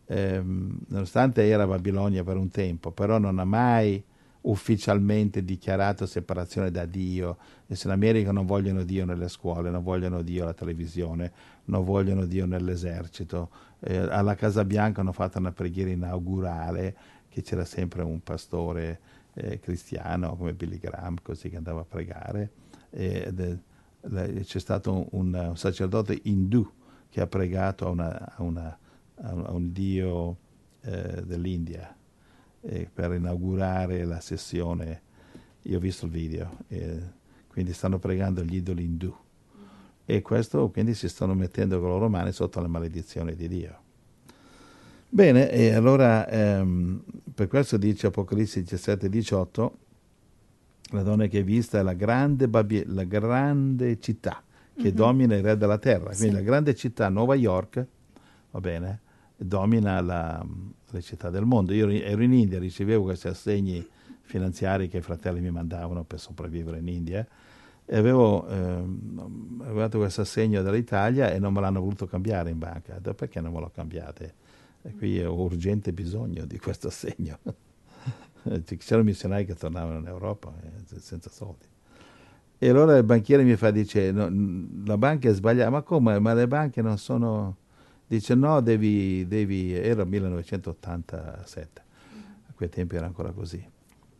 ehm, 0.07 0.79
nonostante 0.91 1.45
era 1.45 1.67
Babilonia 1.67 2.23
per 2.23 2.37
un 2.37 2.51
tempo, 2.51 2.93
però 2.93 3.19
non 3.19 3.41
ha 3.41 3.45
mai 3.45 4.01
ufficialmente 4.47 5.45
dichiarato 5.45 6.07
separazione 6.07 6.71
da 6.71 6.85
Dio. 6.85 7.37
E 7.67 7.75
se 7.75 7.87
in 7.87 7.93
America 7.93 8.33
non 8.33 8.47
vogliono 8.47 8.83
Dio 8.83 9.05
nelle 9.05 9.29
scuole, 9.29 9.71
non 9.71 9.83
vogliono 9.83 10.23
Dio 10.23 10.43
alla 10.43 10.55
televisione, 10.55 11.33
non 11.67 11.85
vogliono 11.85 12.27
Dio 12.27 12.47
nell'esercito. 12.47 13.51
Eh, 13.81 13.97
alla 13.97 14.35
Casa 14.35 14.65
Bianca 14.65 15.01
hanno 15.01 15.13
fatto 15.13 15.39
una 15.39 15.53
preghiera 15.53 15.91
inaugurale 15.91 16.97
che 17.29 17.43
c'era 17.43 17.65
sempre 17.65 18.03
un 18.03 18.23
pastore 18.23 19.01
eh, 19.35 19.59
cristiano 19.59 20.37
come 20.37 20.55
Billy 20.55 20.79
Graham, 20.79 21.17
così 21.23 21.51
che 21.51 21.57
andava 21.57 21.81
a 21.81 21.85
pregare. 21.85 22.51
E, 22.91 23.33
eh, 23.37 24.45
c'è 24.45 24.59
stato 24.61 25.09
un, 25.11 25.35
un, 25.35 25.57
sacerdote 25.57 26.19
indù 26.25 26.69
che 27.09 27.21
ha 27.21 27.27
pregato 27.27 27.87
a, 27.87 27.91
una, 27.91 28.35
a, 28.37 28.43
una, 28.43 28.79
a 29.17 29.51
un 29.51 29.73
dio 29.73 30.37
eh, 30.83 31.23
dell'India 31.25 31.97
eh, 32.69 32.89
per 32.93 33.13
inaugurare 33.13 34.05
la 34.05 34.21
sessione. 34.21 35.03
Io 35.63 35.79
ho 35.79 35.81
visto 35.81 36.05
il 36.07 36.13
video, 36.13 36.59
quindi 37.49 37.73
stanno 37.73 37.99
pregando 37.99 38.43
gli 38.45 38.57
idoli 38.57 38.85
indù 38.85 39.13
e 40.05 40.23
questo 40.23 40.71
quindi 40.71 40.95
si 40.95 41.09
stanno 41.09 41.35
mettendo 41.35 41.79
con 41.81 41.89
le 41.89 41.95
loro 41.95 42.09
mani 42.09 42.31
sotto 42.31 42.61
la 42.61 42.69
maledizione 42.69 43.35
di 43.35 43.49
Dio. 43.49 43.79
Bene, 45.09 45.51
e 45.51 45.73
allora 45.73 46.29
ehm, 46.29 47.03
per 47.35 47.49
questo 47.49 47.77
dice 47.77 48.09
Apocalisse 48.09 48.61
17, 48.61 49.09
18, 49.09 49.79
la 50.91 51.03
donna 51.03 51.27
che 51.27 51.39
hai 51.39 51.43
vista 51.43 51.79
è 51.79 51.83
la 51.83 51.95
grande, 51.95 52.49
Babi- 52.49 52.85
la 52.87 53.05
grande 53.05 53.99
città 53.99 54.43
che 54.77 54.91
Mhm. 54.91 54.95
domina 54.95 55.35
il 55.35 55.43
re 55.43 55.57
della 55.57 55.79
terra. 55.79 56.11
Quindi 56.11 56.27
Sì. 56.29 56.33
la 56.33 56.41
grande 56.43 56.75
città, 56.75 57.09
Nuova 57.09 57.35
York, 57.35 57.87
va 58.51 58.61
bene, 58.61 59.01
domina 59.37 60.01
la, 60.01 60.45
le 60.91 61.01
città 61.03 61.31
del 61.31 61.45
mondo. 61.45 61.73
Io 61.73 61.89
ero- 61.89 62.23
in 62.23 62.33
India, 62.33 62.59
ricevevo 62.59 63.05
questi 63.05 63.29
assegni 63.29 63.87
finanziari 64.23 64.89
che 64.89 64.99
i 64.99 65.03
fratelli 65.03 65.41
mi 65.41 65.51
mandavano 65.51 66.05
per 66.05 66.19
sopravvivere 66.19 66.79
in 66.79 66.89
India 66.89 67.27
e 67.89 67.97
avevo 67.97 68.45
avevo 68.45 69.99
questo 69.99 70.23
assegno 70.23 70.61
dall'Italia 70.63 71.31
e 71.31 71.39
non 71.39 71.53
me 71.53 71.61
l'hanno 71.61 71.81
voluto 71.81 72.07
cambiare 72.07 72.51
in 72.51 72.59
banca. 72.59 72.95
Detto, 72.95 73.15
perché 73.15 73.41
non 73.41 73.53
me 73.53 73.61
lo 73.61 73.71
cambiate? 73.73 74.35
E 74.83 74.93
qui 74.95 75.23
ho 75.23 75.35
urgente 75.35 75.93
bisogno 75.93 76.45
di 76.45 76.59
questo 76.59 76.89
assegno. 76.89 77.39
C'erano 78.79 79.05
missionari 79.05 79.45
che 79.45 79.55
tornavano 79.55 79.99
in 79.99 80.07
Europa 80.07 80.53
eh, 80.63 81.01
senza 81.01 81.31
soldi. 81.31 81.67
E 82.59 82.69
allora 82.69 82.97
il 82.97 83.05
banchiere 83.05 83.43
mi 83.43 83.55
fa, 83.57 83.71
dice, 83.71 84.11
no, 84.13 84.29
la 84.87 84.97
banca 84.97 85.29
è 85.29 85.33
sbagliata, 85.33 85.71
ma 85.71 85.83
come? 85.83 86.19
Ma 86.19 86.33
le 86.33 86.49
banche 86.49 86.81
non 86.81 86.97
sono... 86.97 87.57
Dice, 88.07 88.35
no, 88.35 88.61
devi, 88.61 89.27
devi... 89.27 89.73
Era 89.73 90.05
1987, 90.05 91.83
a 92.49 92.53
quei 92.55 92.69
tempi 92.69 92.97
era 92.97 93.07
ancora 93.07 93.31
così. 93.33 93.57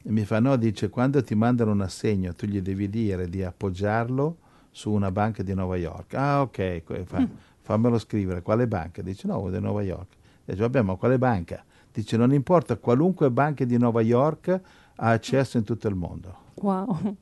E 0.03 0.11
mi 0.11 0.25
fa, 0.25 0.41
no, 0.41 0.57
dice, 0.57 0.89
quando 0.89 1.23
ti 1.23 1.35
mandano 1.35 1.73
un 1.73 1.81
assegno, 1.83 2.35
tu 2.35 2.47
gli 2.47 2.61
devi 2.61 2.89
dire 2.89 3.29
di 3.29 3.43
appoggiarlo 3.43 4.39
su 4.71 4.91
una 4.93 5.11
banca 5.11 5.43
di 5.43 5.55
Nuova 5.55 5.77
York. 5.77 6.15
Ah, 6.15 6.43
ok, 6.43 7.05
fa- 7.05 7.27
fammelo 7.61 7.99
scrivere. 7.99 8.43
Quale 8.43 8.67
banca? 8.67 9.03
Dice, 9.03 9.27
no, 9.27 9.49
di 9.51 9.61
Nuova 9.61 9.83
York. 9.83 10.15
Dice, 10.45 10.61
vabbè, 10.61 10.83
ma 10.83 10.95
quale 10.97 11.19
banca? 11.19 11.65
Dice, 11.93 12.17
non 12.17 12.33
importa, 12.33 12.77
qualunque 12.77 13.31
banca 13.31 13.65
di 13.65 13.79
Nuova 13.79 14.01
York 14.01 14.49
ha 14.97 15.11
accesso 15.11 15.57
in 15.59 15.65
tutto 15.65 15.89
il 15.89 15.95
mondo. 15.95 16.37
Wow. 16.55 17.17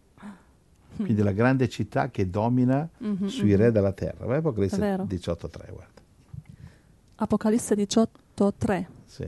Quindi 0.97 1.23
la 1.23 1.33
grande 1.33 1.69
città 1.69 2.11
che 2.11 2.31
domina 2.31 2.89
Mhm, 2.99 3.27
sui 3.27 3.55
re 3.57 3.73
della 3.73 3.93
terra. 3.93 4.27
Vai 4.27 4.37
È 4.37 4.39
Apocalisse 4.39 4.79
vero. 4.79 5.05
18.3, 5.05 5.73
guarda. 5.73 5.94
Apocalisse 7.25 7.75
18, 7.75 8.53
3. 8.59 8.89
Sì. 9.07 9.27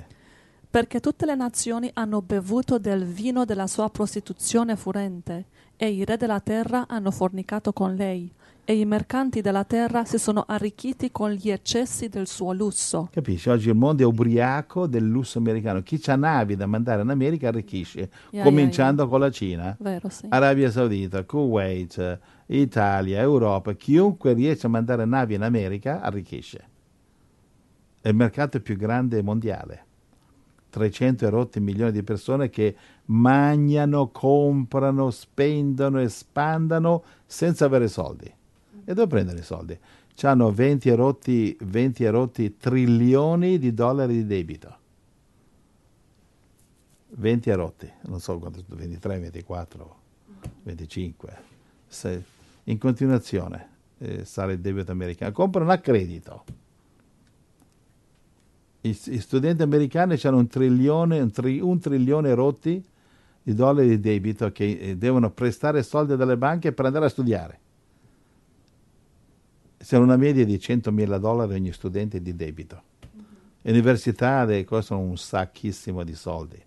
Perché 0.68 1.00
tutte 1.00 1.24
le 1.24 1.34
nazioni 1.34 1.90
hanno 1.94 2.20
bevuto 2.20 2.78
del 2.78 3.06
vino 3.06 3.46
della 3.46 3.66
sua 3.66 3.88
prostituzione 3.88 4.76
furente, 4.76 5.46
e 5.76 5.88
i 5.88 6.04
re 6.04 6.18
della 6.18 6.40
terra 6.40 6.86
hanno 6.88 7.10
fornicato 7.10 7.72
con 7.72 7.94
lei, 7.94 8.30
e 8.66 8.78
i 8.78 8.84
mercanti 8.84 9.40
della 9.40 9.64
terra 9.64 10.04
si 10.04 10.18
sono 10.18 10.44
arricchiti 10.46 11.10
con 11.10 11.30
gli 11.30 11.48
eccessi 11.48 12.10
del 12.10 12.26
suo 12.26 12.52
lusso. 12.52 13.08
Capisci? 13.10 13.48
Oggi 13.48 13.70
il 13.70 13.76
mondo 13.76 14.02
è 14.02 14.06
ubriaco 14.06 14.86
del 14.86 15.06
lusso 15.06 15.38
americano. 15.38 15.82
Chi 15.82 15.98
ha 16.06 16.16
navi 16.16 16.54
da 16.54 16.66
mandare 16.66 17.00
in 17.00 17.08
America 17.08 17.48
arricchisce, 17.48 18.10
Yeah, 18.30 18.44
cominciando 18.44 19.08
con 19.08 19.20
la 19.20 19.30
Cina, 19.30 19.74
Vero, 19.80 20.10
sì. 20.10 20.26
Arabia 20.28 20.70
Saudita, 20.70 21.24
Kuwait, 21.24 22.18
Italia, 22.48 23.20
Europa. 23.20 23.72
Chiunque 23.72 24.34
riesce 24.34 24.66
a 24.66 24.68
mandare 24.68 25.06
navi 25.06 25.34
in 25.34 25.42
America 25.42 26.02
arricchisce. 26.02 26.74
È 28.06 28.10
il 28.10 28.14
mercato 28.14 28.60
più 28.60 28.76
grande 28.76 29.20
mondiale. 29.20 29.84
300 30.70 31.26
e 31.26 31.28
rotti 31.28 31.58
milioni 31.58 31.90
di 31.90 32.04
persone 32.04 32.50
che 32.50 32.76
mangiano, 33.06 34.10
comprano, 34.10 35.10
spendono, 35.10 35.98
espandano 35.98 37.02
senza 37.26 37.64
avere 37.64 37.88
soldi. 37.88 38.32
E 38.84 38.94
dove 38.94 39.08
prendono 39.08 39.40
i 39.40 39.42
soldi? 39.42 39.76
Hanno 40.20 40.52
20 40.52 40.88
e 40.88 40.94
rotti, 40.94 41.56
20 41.60 42.04
e 42.04 42.10
rotti 42.10 42.56
trilioni 42.56 43.58
di 43.58 43.74
dollari 43.74 44.14
di 44.14 44.24
debito. 44.24 44.78
20 47.08 47.50
e 47.50 47.54
rotti, 47.56 47.92
non 48.02 48.20
so 48.20 48.38
quanto, 48.38 48.62
23, 48.68 49.18
24, 49.18 49.96
25. 50.62 51.36
Se- 51.88 52.24
in 52.62 52.78
continuazione 52.78 53.68
eh, 53.98 54.24
sale 54.24 54.52
il 54.52 54.60
debito 54.60 54.92
americano. 54.92 55.32
Comprano 55.32 55.72
a 55.72 55.78
credito. 55.78 56.44
I, 58.86 58.98
i 59.06 59.20
studenti 59.20 59.62
americani 59.62 60.18
hanno 60.22 60.38
un 60.38 60.46
trilione, 60.46 61.20
un, 61.20 61.30
tri- 61.30 61.60
un 61.60 61.78
trilione 61.78 62.34
rotti 62.34 62.84
di 63.42 63.54
dollari 63.54 63.88
di 63.88 64.00
debito 64.00 64.50
che 64.52 64.78
eh, 64.78 64.96
devono 64.96 65.30
prestare 65.30 65.82
soldi 65.82 66.16
dalle 66.16 66.36
banche 66.36 66.72
per 66.72 66.86
andare 66.86 67.06
a 67.06 67.08
studiare. 67.08 67.60
C'è 69.78 69.96
una 69.98 70.16
media 70.16 70.44
di 70.44 70.56
100.000 70.56 71.18
dollari 71.18 71.54
ogni 71.54 71.72
studente 71.72 72.20
di 72.20 72.34
debito. 72.34 72.82
Le 73.62 73.70
università 73.70 74.44
le 74.44 74.64
costano 74.64 75.00
un 75.00 75.16
sacchissimo 75.16 76.02
di 76.02 76.14
soldi. 76.14 76.60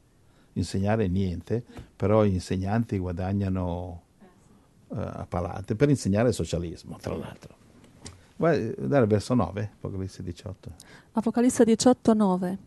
Insegnare 0.54 1.08
niente, 1.08 1.64
però 1.96 2.24
gli 2.24 2.34
insegnanti 2.34 2.98
guadagnano 2.98 4.02
eh, 4.92 4.96
a 4.98 5.26
palate 5.28 5.76
per 5.76 5.90
insegnare 5.90 6.32
socialismo, 6.32 6.98
tra 6.98 7.16
l'altro. 7.16 7.59
Vai, 8.40 8.74
dare 8.78 9.06
verso 9.06 9.34
9, 9.34 9.72
Apocalisse 9.76 10.24
18. 10.24 10.72
Apocalisse 11.12 11.66
18, 11.66 12.14
9. 12.14 12.58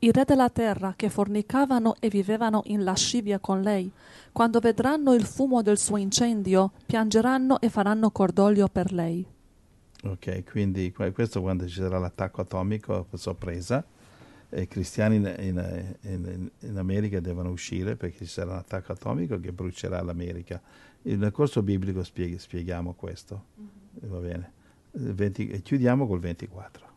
I 0.00 0.10
re 0.10 0.24
della 0.24 0.48
terra 0.50 0.94
che 0.96 1.08
fornicavano 1.08 1.94
e 2.00 2.08
vivevano 2.08 2.62
in 2.66 2.82
lascivia 2.82 3.38
con 3.38 3.60
lei, 3.60 3.88
quando 4.32 4.58
vedranno 4.58 5.14
il 5.14 5.24
fumo 5.24 5.62
del 5.62 5.78
suo 5.78 5.98
incendio, 5.98 6.72
piangeranno 6.84 7.60
e 7.60 7.68
faranno 7.68 8.10
cordoglio 8.10 8.66
per 8.66 8.92
lei. 8.92 9.24
Ok, 10.02 10.50
quindi 10.50 10.90
que- 10.90 11.12
questo 11.12 11.40
quando 11.42 11.68
ci 11.68 11.74
sarà 11.80 11.98
l'attacco 11.98 12.40
atomico 12.40 13.06
sorpresa, 13.12 13.84
e 14.48 14.62
i 14.62 14.66
cristiani 14.66 15.16
in, 15.16 15.32
in- 15.38 15.96
in- 16.00 16.50
in 16.60 16.76
America 16.76 17.20
devono 17.20 17.50
uscire 17.50 17.94
perché 17.94 18.24
ci 18.24 18.32
sarà 18.32 18.50
un 18.52 18.56
attacco 18.58 18.90
atomico 18.92 19.38
che 19.38 19.52
brucerà 19.52 20.02
l'America. 20.02 20.60
Nel 21.02 21.30
corso 21.30 21.62
biblico 21.62 22.02
spieghi- 22.02 22.38
spieghiamo 22.38 22.94
questo, 22.94 23.44
va 24.00 24.18
bene. 24.18 24.52
Il 24.92 25.14
20 25.14 25.48
e 25.50 25.62
chiudiamo 25.62 26.06
col 26.06 26.18
24. 26.20 26.88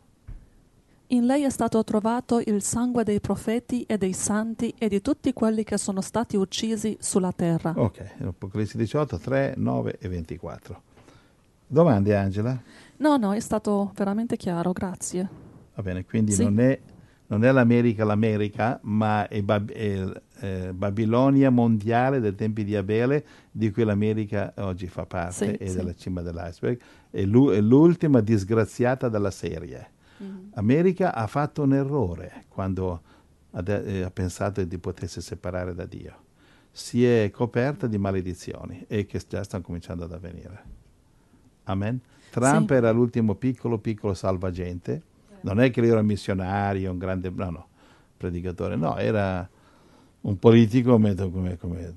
In 1.08 1.26
lei 1.26 1.44
è 1.44 1.50
stato 1.50 1.84
trovato 1.84 2.40
il 2.40 2.64
sangue 2.64 3.04
dei 3.04 3.20
profeti 3.20 3.84
e 3.84 3.98
dei 3.98 4.14
santi 4.14 4.74
e 4.78 4.88
di 4.88 5.00
tutti 5.02 5.32
quelli 5.34 5.64
che 5.64 5.78
sono 5.78 6.02
stati 6.02 6.36
uccisi 6.38 6.98
sulla 7.00 7.32
terra. 7.32 7.74
Ok, 7.76 8.04
Apocalisse 8.24 8.78
18, 8.78 9.18
3, 9.20 9.54
9 9.58 9.98
e 10.00 10.08
24. 10.08 10.82
Domande 11.68 12.16
Angela? 12.16 12.60
No, 12.98 13.18
no, 13.18 13.34
è 13.34 13.40
stato 13.40 13.92
veramente 13.96 14.38
chiaro, 14.38 14.72
grazie. 14.72 15.30
Va 15.76 15.84
bene, 15.84 16.04
quindi 16.06 16.32
Sì. 16.32 16.44
non, 16.44 16.60
è, 16.60 16.80
non 17.28 17.44
è 17.44 17.52
l'America 17.52 18.06
l'America, 18.06 18.80
ma 18.84 19.28
è, 19.28 19.42
Bab- 19.44 19.72
è, 19.72 20.04
eh, 20.44 20.74
Babilonia 20.74 21.50
mondiale 21.50 22.20
dei 22.20 22.36
tempi 22.36 22.66
di 22.66 22.76
Abele, 22.76 23.26
di 23.50 23.72
cui 23.72 23.86
l'America 23.86 24.54
oggi 24.58 24.88
fa 24.88 25.06
parte 25.06 25.56
Sì, 25.56 25.64
e 25.64 25.70
sì. 25.70 25.76
della 25.78 25.96
cima 25.96 26.22
dell'iceberg. 26.22 26.80
È, 27.10 27.22
l'u- 27.24 27.52
è 27.52 27.62
l'ultima 27.62 28.20
disgraziata 28.20 29.08
della 29.08 29.32
serie. 29.32 29.92
America 30.56 31.14
ha 31.14 31.28
fatto 31.28 31.64
un 31.64 31.74
errore 31.74 32.46
quando 32.48 33.02
ha, 33.52 33.64
eh, 33.72 34.04
ha 34.04 34.12
pensato 34.12 34.64
di 34.64 34.78
potersi 34.78 35.20
separare 35.22 35.74
da 35.74 35.86
Dio. 35.86 36.14
Si 36.72 37.06
è 37.06 37.30
coperta 37.32 37.88
di 37.88 37.98
maledizioni 37.98 38.86
e 38.88 39.06
che 39.06 39.22
già 39.28 39.44
stanno 39.44 39.64
cominciando 39.64 40.04
ad 40.06 40.12
avvenire. 40.14 40.64
Amen. 41.66 42.00
Trump 42.32 42.70
Sì. 42.70 42.76
era 42.76 42.92
l'ultimo 42.92 43.36
piccolo, 43.36 43.78
piccolo 43.78 44.14
salvagente. 44.14 45.02
Non 45.42 45.60
è 45.60 45.72
che 45.72 45.82
lui 45.82 45.90
era 45.90 46.00
un 46.00 46.06
missionario, 46.06 46.92
un 46.92 46.98
grande 46.98 47.30
no, 47.34 47.50
no, 47.50 47.68
predicatore, 48.18 48.76
no, 48.76 48.98
era 48.98 49.48
un 50.24 50.38
politico 50.40 50.92
come, 50.92 51.16
come- 51.16 51.58
come- 51.58 51.94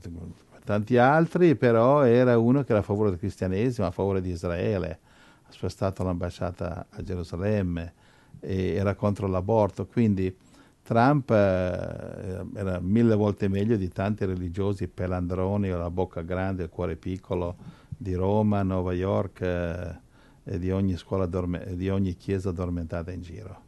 tanti 0.64 0.96
altri, 0.96 1.54
però 1.54 2.02
era 2.02 2.38
uno 2.38 2.64
che 2.64 2.72
era 2.72 2.80
a 2.80 2.84
favore 2.84 3.10
del 3.10 3.18
cristianesimo, 3.18 3.86
a 3.86 3.92
favore 3.92 4.20
di 4.20 4.30
Israele, 4.30 4.98
ha 5.44 5.52
spostato 5.52 6.02
l'ambasciata 6.02 6.86
a 6.90 7.02
Gerusalemme, 7.02 7.92
era 8.40 8.94
contro 8.94 9.28
l'aborto, 9.28 9.86
quindi 9.86 10.34
Trump 10.82 11.30
eh, 11.30 12.44
era 12.54 12.80
mille 12.80 13.14
volte 13.14 13.48
meglio 13.48 13.76
di 13.76 13.88
tanti 13.88 14.24
religiosi 14.24 14.88
pelandroni, 14.88 15.68
la 15.68 15.90
bocca 15.90 16.22
grande, 16.22 16.64
il 16.64 16.68
cuore 16.68 16.96
piccolo 16.96 17.56
di 17.88 18.14
Roma, 18.14 18.62
New 18.62 18.90
York 18.90 19.40
eh, 19.40 19.98
e 20.44 20.58
di 20.58 20.70
ogni, 20.70 20.96
addorme- 21.08 21.76
di 21.76 21.88
ogni 21.88 22.16
chiesa 22.16 22.50
addormentata 22.50 23.10
in 23.10 23.22
giro. 23.22 23.65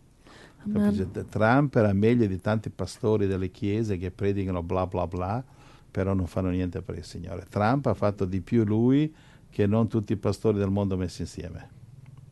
Capisci? 0.73 1.09
Trump 1.29 1.75
era 1.77 1.93
meglio 1.93 2.27
di 2.27 2.41
tanti 2.41 2.71
pastori 2.71 3.27
delle 3.27 3.51
chiese 3.51 3.97
che 3.97 4.11
predicano 4.11 4.63
bla 4.63 4.87
bla 4.87 5.07
bla, 5.07 5.45
però 5.91 6.15
non 6.15 6.27
fanno 6.27 6.51
niente 6.51 6.83
per 6.83 6.97
il 6.97 7.05
Signore. 7.05 7.47
Trump 7.49 7.87
ha 7.87 7.95
fatto 7.95 8.25
di 8.25 8.41
più 8.41 8.65
lui 8.65 9.15
che 9.51 9.67
non 9.67 9.89
tutti 9.89 10.13
i 10.13 10.17
pastori 10.17 10.59
del 10.59 10.71
mondo 10.71 10.97
messi 10.97 11.23
insieme. 11.23 11.69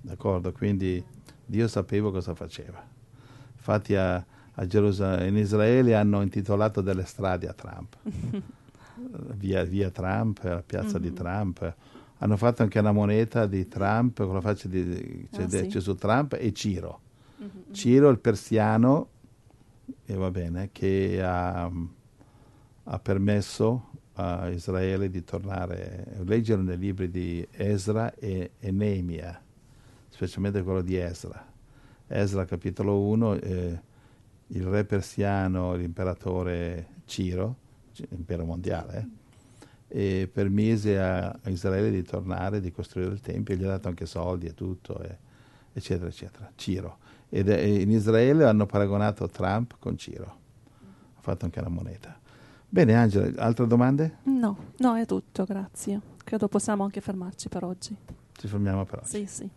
D'accordo? 0.00 0.52
Quindi 0.52 1.02
Dio 1.44 1.66
sapeva 1.68 2.10
cosa 2.10 2.34
faceva. 2.34 2.84
Infatti 3.56 3.94
a, 3.96 4.24
a 4.52 4.66
Gerusal- 4.66 5.26
in 5.26 5.36
Israele 5.36 5.94
hanno 5.94 6.20
intitolato 6.22 6.80
delle 6.80 7.04
strade 7.04 7.48
a 7.48 7.52
Trump. 7.52 7.96
via, 9.34 9.62
via 9.64 9.90
Trump, 9.90 10.40
la 10.42 10.62
piazza 10.64 10.98
di 10.98 11.08
Mhm. 11.08 11.14
Trump. 11.14 11.74
Hanno 12.18 12.36
fatto 12.36 12.62
anche 12.62 12.78
una 12.78 12.92
moneta 12.92 13.46
di 13.46 13.68
Trump 13.68 14.24
con 14.24 14.32
la 14.34 14.40
faccia 14.40 14.68
di, 14.68 15.26
c'è, 15.30 15.42
Ah, 15.42 15.48
sì. 15.48 15.80
su 15.80 15.94
Trump 15.96 16.34
e 16.38 16.52
Ciro. 16.52 17.00
Mhm, 17.38 17.72
Ciro, 17.72 18.08
il 18.08 18.18
persiano, 18.18 19.08
e 20.04 20.14
va 20.14 20.30
bene, 20.30 20.70
che 20.72 21.20
ha, 21.22 21.70
ha 22.84 22.98
permesso 22.98 23.90
a 24.14 24.48
Israele 24.48 25.10
di 25.10 25.24
tornare, 25.24 26.16
leggere 26.24 26.62
nei 26.62 26.78
libri 26.78 27.10
di 27.10 27.46
Ezra 27.50 28.14
e, 28.14 28.52
e 28.58 28.70
Neemia, 28.70 29.40
specialmente 30.08 30.62
quello 30.62 30.80
di 30.80 30.96
Ezra. 30.96 31.44
Ezra 32.06 32.44
capitolo 32.44 33.00
1, 33.02 33.34
eh, 33.34 33.80
il 34.48 34.62
re 34.64 34.84
persiano, 34.84 35.74
l'imperatore 35.74 36.88
Ciro, 37.04 37.56
impero 38.10 38.44
mondiale, 38.44 39.08
eh, 39.88 40.28
permise 40.32 40.98
a, 40.98 41.28
a, 41.28 41.50
Israele 41.50 41.90
di 41.90 42.02
tornare, 42.02 42.60
di 42.60 42.70
costruire 42.72 43.12
il 43.12 43.20
Tempio, 43.20 43.54
gli 43.54 43.64
ha 43.64 43.68
dato 43.68 43.88
anche 43.88 44.06
soldi 44.06 44.46
e 44.46 44.54
tutto, 44.54 45.00
e, 45.02 45.18
eccetera, 45.72 46.08
eccetera. 46.08 46.50
Ciro. 46.54 46.98
Ed 47.28 47.48
in 47.48 47.90
Israele 47.90 48.44
hanno 48.44 48.66
paragonato 48.66 49.28
Trump 49.28 49.76
con 49.78 49.96
Ciro. 49.96 50.36
Ha 51.16 51.20
fatto 51.20 51.44
anche 51.44 51.60
la 51.60 51.68
moneta. 51.68 52.18
Bene, 52.68 52.94
Angela, 52.94 53.42
altre 53.42 53.66
domande? 53.66 54.18
No, 54.24 54.56
no, 54.78 54.96
è 54.96 55.06
tutto, 55.06 55.44
grazie. 55.44 56.00
Credo 56.22 56.48
possiamo 56.48 56.84
anche 56.84 57.00
fermarci 57.00 57.48
per 57.48 57.64
oggi. 57.64 57.96
Ci 58.32 58.48
fermiamo 58.48 58.84
per 58.84 58.98
oggi. 58.98 59.08
Sì, 59.08 59.26
sì. 59.26 59.50